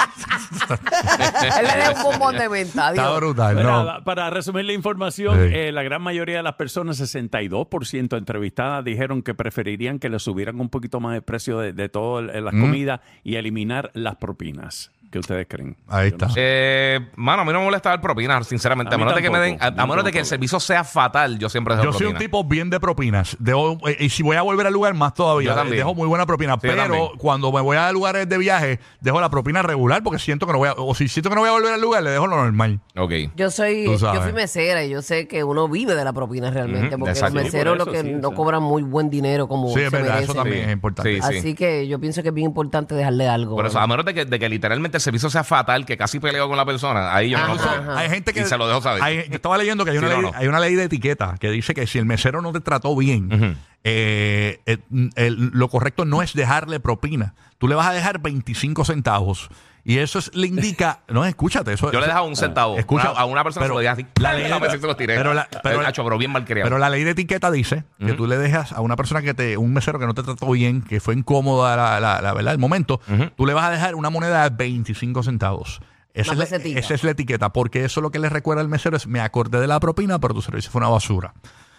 Él 1.59 1.67
le 1.67 1.79
da 1.79 1.93
un 1.97 2.03
bombón 2.03 2.37
de 2.37 2.49
venta. 2.49 2.91
Está 2.91 3.11
brutal, 3.17 3.57
Para, 3.57 3.83
¿no? 3.99 4.05
para 4.05 4.31
resumir 4.31 4.65
la 4.65 4.73
información, 4.73 5.35
Sí. 5.49 5.55
eh, 5.55 5.73
la 5.73 5.83
gran 5.83 6.03
mayoría 6.03 6.37
de 6.39 6.43
las 6.43 6.55
personas, 6.55 6.99
62% 6.99 8.17
entrevistadas, 8.17 8.85
dijeron 8.85 9.23
que 9.23 9.35
preferirían 9.35 9.99
que 9.99 10.09
le 10.09 10.19
subieran 10.19 10.61
un 10.61 10.69
poquito 10.69 11.01
más 11.01 11.15
el 11.17 11.23
precio 11.23 11.59
de, 11.59 11.73
de 11.73 11.89
todas 11.89 12.25
las 12.35 12.55
Mm. 12.55 12.61
comidas 12.61 13.01
y 13.25 13.37
eliminar 13.37 13.91
las 13.95 14.17
propinas. 14.17 14.91
¿Qué 15.13 15.19
ustedes 15.19 15.47
creen? 15.49 15.77
Ahí 15.89 16.11
Yo 16.11 16.17
no 16.17 16.25
está. 16.25 16.29
sé. 16.31 16.35
Eh, 16.39 17.01
mano, 17.17 17.43
a 17.43 17.45
mí 17.45 17.53
no 17.53 17.59
me 17.59 17.67
molesta 17.67 17.91
dar 17.91 18.01
propina, 18.01 18.43
sinceramente. 18.45 18.95
A 18.95 18.97
A, 18.97 18.99
mí 18.99 19.05
menos 19.05 19.15
de 19.15 19.23
que 19.23 19.31
me 19.31 19.39
den, 19.39 19.59
a, 19.61 19.71
menos 19.87 20.05
de 20.05 20.11
que 20.11 20.19
el 20.21 20.25
servicio 20.25 20.59
sea 20.59 20.85
fatal, 20.85 21.39
yo 21.39 21.51
siempre 21.51 21.75
dejo 21.77 21.85
Yo 21.85 21.93
soy 21.93 22.07
un 22.07 22.13
propina. 22.15 22.19
tipo 22.31 22.45
bien 22.45 22.71
de 22.71 22.81
propinas. 22.81 23.37
Dejo- 23.39 23.79
eh, 23.89 23.97
y 24.01 24.09
si 24.09 24.23
voy 24.23 24.37
a 24.37 24.43
volver 24.43 24.67
al 24.67 24.73
lugar, 24.73 24.95
más 24.95 25.13
todavía. 25.13 25.51
Yo 25.51 25.55
también. 25.55 25.77
Dejo 25.77 25.95
muy 25.95 26.09
buena 26.09 26.25
propina. 26.25 26.57
Pero 26.59 27.13
cuando 27.19 27.53
me 27.53 27.61
voy 27.61 27.77
a 27.77 27.93
lugares 27.93 28.27
de 28.27 28.39
viaje, 28.39 28.81
dejo 29.03 29.21
la 29.21 29.29
propina 29.29 29.61
regular 29.61 30.03
porque 30.03 30.19
siento 30.19 30.47
que 30.47 30.53
no 30.53 30.59
voy 30.59 30.69
a. 30.71 30.73
O 30.79 30.95
si 30.95 31.09
siento 31.09 31.29
que 31.29 31.35
no 31.35 31.43
voy 31.43 31.51
a 31.51 31.53
volver 31.53 31.75
al 31.75 31.81
lugar, 31.83 32.03
le 32.03 32.11
dejo 32.11 32.27
lo 32.27 32.37
normal. 32.37 32.81
Ok. 32.97 33.13
Yo 33.37 33.51
soy, 33.51 33.85
Tú 33.85 33.99
sabes. 33.99 34.19
yo 34.21 34.23
fui 34.25 34.33
mesera 34.33 34.83
y 34.83 34.89
yo 34.89 35.03
sé 35.03 35.29
que 35.29 35.45
uno 35.45 35.69
vive 35.69 35.95
de 35.95 36.05
la 36.07 36.15
propina 36.15 36.51
realmente, 36.51 36.89
Ujú, 36.95 37.01
porque 37.01 37.11
exacto. 37.11 37.35
los 37.35 37.45
meseros 37.45 37.77
por 37.77 37.87
lo 37.87 37.93
que 37.93 38.01
sí, 38.01 38.13
no 38.15 38.31
sí. 38.31 38.35
cobran 38.35 38.63
muy 38.63 38.83
buen 38.83 39.11
dinero 39.11 39.47
como 39.47 39.69
Sí, 39.69 39.75
se 39.75 39.85
es 39.87 39.91
verdad. 39.93 40.23
Eso 40.23 40.33
merecen. 40.33 40.37
también 40.37 40.59
Sí. 40.65 40.67
es 40.69 40.73
importante. 40.73 41.13
Sí. 41.23 41.39
Así 41.39 41.55
que 41.55 41.87
yo 41.87 42.01
pienso 42.01 42.23
que 42.23 42.29
es 42.29 42.35
bien 42.35 42.47
importante 42.47 42.95
dejarle 42.95 43.29
algo. 43.29 43.57
Por 43.57 43.67
eso, 43.67 43.79
a 43.79 43.87
menos 43.87 44.07
de 44.07 44.15
que, 44.15 44.25
de 44.25 44.39
que 44.39 44.49
literalmente 44.49 45.01
el 45.03 45.05
servicio 45.05 45.29
sea 45.31 45.45
fatal, 45.45 45.85
que 45.85 45.97
casi 45.97 46.21
peleo 46.21 46.47
con 46.49 46.57
la 46.57 46.65
persona, 46.65 47.15
ahí 47.15 47.31
yo 47.31 47.39
no 47.39 47.49
lo 47.49 47.53
Ajá, 47.55 47.77
tomo. 47.77 47.91
ajá. 47.91 48.01
Hay 48.01 48.09
gente 48.11 48.33
que. 48.33 48.41
Y 48.41 48.45
se 48.45 48.57
lo 48.57 48.67
dejo 48.69 48.81
saber. 48.81 49.03
hay- 49.03 49.29
yo 49.29 49.35
estaba 49.37 49.59
leyendo 49.59 49.85
que 49.85 49.91
hay 49.91 49.99
una, 49.99 50.09
Sí, 50.09 50.15
no, 50.15 50.23
ley, 50.23 50.31
no. 50.33 50.39
hay 50.39 50.47
una 50.49 50.61
ley 50.61 50.75
de 50.75 50.85
etiqueta 50.85 51.37
que 51.41 51.51
dice 51.51 51.75
que 51.75 51.87
si 51.87 51.99
el 51.99 52.07
mesero 52.07 52.41
no 52.43 52.53
te 52.53 52.61
trató 52.61 52.95
bien, 52.97 53.57
eh, 53.85 54.61
eh, 54.67 54.79
el- 55.17 55.51
lo 55.53 55.69
correcto 55.69 56.05
no 56.05 56.23
es 56.23 56.35
dejarle 56.35 56.81
propina. 56.81 57.35
Tú 57.59 57.69
le 57.69 57.75
vas 57.75 57.87
a 57.89 57.93
dejar 57.93 58.21
25 58.21 58.85
centavos. 58.85 59.49
Y 59.85 59.99
eso 59.99 60.21
es, 60.21 60.33
le 60.35 60.47
indica. 60.47 61.01
No, 61.09 61.25
escúchate. 61.25 61.73
Eso, 61.73 61.91
Yo 61.91 61.99
le 62.01 62.07
dejado 62.07 62.25
un 62.27 62.37
centavo. 62.37 62.79
Escucha, 62.79 63.09
a, 63.09 63.21
a 63.23 63.25
una 63.25 63.43
persona 63.43 63.65
pero 63.65 63.75
se 63.75 63.75
lo 63.75 63.81
dije 63.81 63.91
así. 63.91 64.07
la 64.21 64.33
ley- 64.33 64.79
se 64.81 64.87
los 64.87 64.97
tiré. 64.97 65.17
pero 65.17 65.35
la- 65.35 65.49
pero- 65.63 65.83
Eh, 65.83 65.87
hacho, 65.87 66.05
pero 66.05 66.19
bien 66.19 66.31
mal. 66.31 66.45
Pero 66.47 66.79
la 66.79 66.89
ley 66.89 67.03
de 67.03 67.11
etiqueta 67.11 67.51
dice 67.51 67.85
que 67.99 68.13
tú 68.13 68.27
le 68.29 68.39
dejas 68.39 68.73
a 68.73 68.81
una 68.81 68.95
persona 68.95 69.23
que 69.23 69.35
te, 69.35 69.57
un 69.57 69.73
mesero 69.73 69.99
que 69.99 70.07
no 70.07 70.15
te 70.15 70.23
trató 70.23 70.51
bien, 70.53 70.83
que 70.83 71.01
fue 71.01 71.15
incómoda 71.15 71.77
la, 71.77 71.99
la, 72.01 72.23
la 72.23 72.33
verdad, 72.33 72.53
el 72.53 72.59
momento, 72.61 73.01
tú 73.37 73.45
le 73.47 73.55
vas 73.55 73.65
a 73.65 73.71
dejar 73.71 73.95
una 73.97 74.09
moneda 74.11 74.49
de 74.49 74.55
25 74.57 75.23
centavos. 75.25 75.81
Esa 76.15 76.33
es, 76.33 76.39
la, 76.39 76.45
esa 76.45 76.95
es 76.95 77.05
la 77.05 77.11
etiqueta, 77.13 77.53
porque 77.53 77.85
eso 77.87 78.01
lo 78.03 78.11
que 78.11 78.19
le 78.19 78.29
recuerda 78.29 78.61
al 78.61 78.69
mesero 78.69 78.97
es, 78.97 79.07
me 79.07 79.21
acordé 79.21 79.59
de 79.61 79.67
la 79.67 79.81
propina, 79.81 80.19
pero 80.21 80.35
tu 80.35 80.43
servicio 80.43 80.71
fue 80.71 80.81
una 80.81 80.91
basura. 80.91 81.33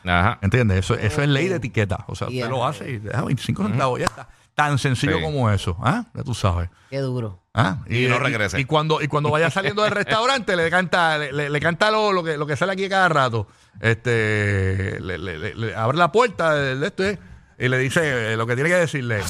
Ajá. 0.05 0.39
¿Entiendes? 0.41 0.79
Eso, 0.79 0.95
eso 0.95 1.21
es 1.21 1.29
ley 1.29 1.47
de 1.47 1.55
etiqueta. 1.57 2.03
O 2.07 2.15
sea, 2.15 2.27
Yeah. 2.27 2.45
usted 2.45 2.57
lo 2.57 2.65
hace 2.65 2.89
y 2.91 2.97
deja 2.97 3.21
25 3.23 3.63
centavos, 3.67 3.99
ya 3.99 4.05
está. 4.07 4.27
Tan 4.55 4.77
sencillo 4.77 5.17
Sí. 5.17 5.21
como 5.23 5.49
eso. 5.49 5.77
¿Ah? 5.81 6.05
Ya 6.13 6.23
tú 6.23 6.33
sabes. 6.33 6.69
Qué 6.89 6.99
duro. 6.99 7.41
¿Ah? 7.55 7.77
Y 7.89 8.05
no 8.07 8.19
regrese. 8.19 8.59
Y, 8.59 8.65
cuando, 8.65 9.01
y 9.01 9.07
cuando 9.07 9.29
vaya 9.31 9.49
saliendo 9.49 9.83
del 9.83 9.91
restaurante, 9.91 10.55
le 10.55 10.69
canta, 10.69 11.17
le, 11.17 11.31
le- 11.31 11.49
le 11.49 11.59
canta 11.59 11.89
lo, 11.91 12.11
lo 12.11 12.23
que, 12.23 12.37
lo 12.37 12.45
que 12.47 12.55
sale 12.55 12.71
aquí 12.73 12.87
cada 12.89 13.09
rato. 13.09 13.47
Este, 13.79 14.99
le, 15.01 15.17
le- 15.17 15.37
le- 15.37 15.55
le 15.55 15.75
abre 15.75 15.97
la 15.97 16.11
puerta 16.11 16.53
de, 16.55 16.75
de 16.77 16.87
esto 16.87 17.03
eh, 17.03 17.19
y 17.59 17.67
le 17.67 17.77
dice 17.77 18.33
eh, 18.33 18.37
lo 18.37 18.45
que 18.47 18.55
tiene 18.55 18.69
que 18.69 18.75
decirle 18.75 19.21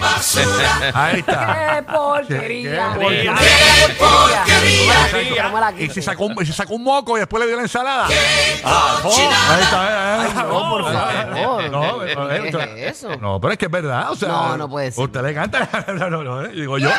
basura. 0.00 0.90
Ahí 0.94 1.20
está. 1.20 1.76
Qué 1.76 1.82
porquería. 1.92 2.92
Qué 2.98 3.94
porquería. 3.98 5.74
Y 5.78 5.88
se 5.90 6.02
sacó 6.02 6.24
un, 6.26 6.36
y 6.42 6.46
sacó 6.46 6.74
un 6.74 6.82
moco 6.84 7.16
y 7.16 7.20
después 7.20 7.40
le 7.42 7.46
dio 7.46 7.56
la 7.56 7.62
ensalada. 7.62 8.08
Ah, 8.64 8.98
oh, 9.04 9.08
ahí 9.50 9.62
está. 9.62 10.26
eh. 10.26 10.28
No, 10.34 10.70
por 10.70 10.92
favor. 10.92 11.70
No, 11.70 11.98
pero, 12.00 12.28
¿Qué 12.28 12.88
es 12.88 12.96
eso? 12.98 13.16
no, 13.16 13.40
pero 13.40 13.52
es 13.52 13.58
que 13.58 13.66
es 13.66 13.70
verdad. 13.70 14.10
O 14.10 14.16
sea, 14.16 14.28
No, 14.28 14.56
no 14.56 14.68
puede 14.68 14.90
ser. 14.92 15.04
Usted 15.04 15.22
le 15.22 15.34
canta. 15.34 15.68
no, 15.94 16.10
no, 16.10 16.22
no, 16.24 16.42
eh, 16.44 16.48
digo 16.48 16.78
yo. 16.78 16.90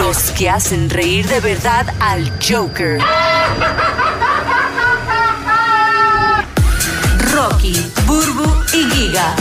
Los 0.00 0.30
que 0.32 0.50
hacen 0.50 0.90
reír 0.90 1.26
de 1.28 1.40
verdad 1.40 1.86
al 2.00 2.30
Joker. 2.46 3.00
Rocky, 7.34 7.92
Burbu 8.06 8.64
y 8.72 8.90
Giga. 8.90 9.34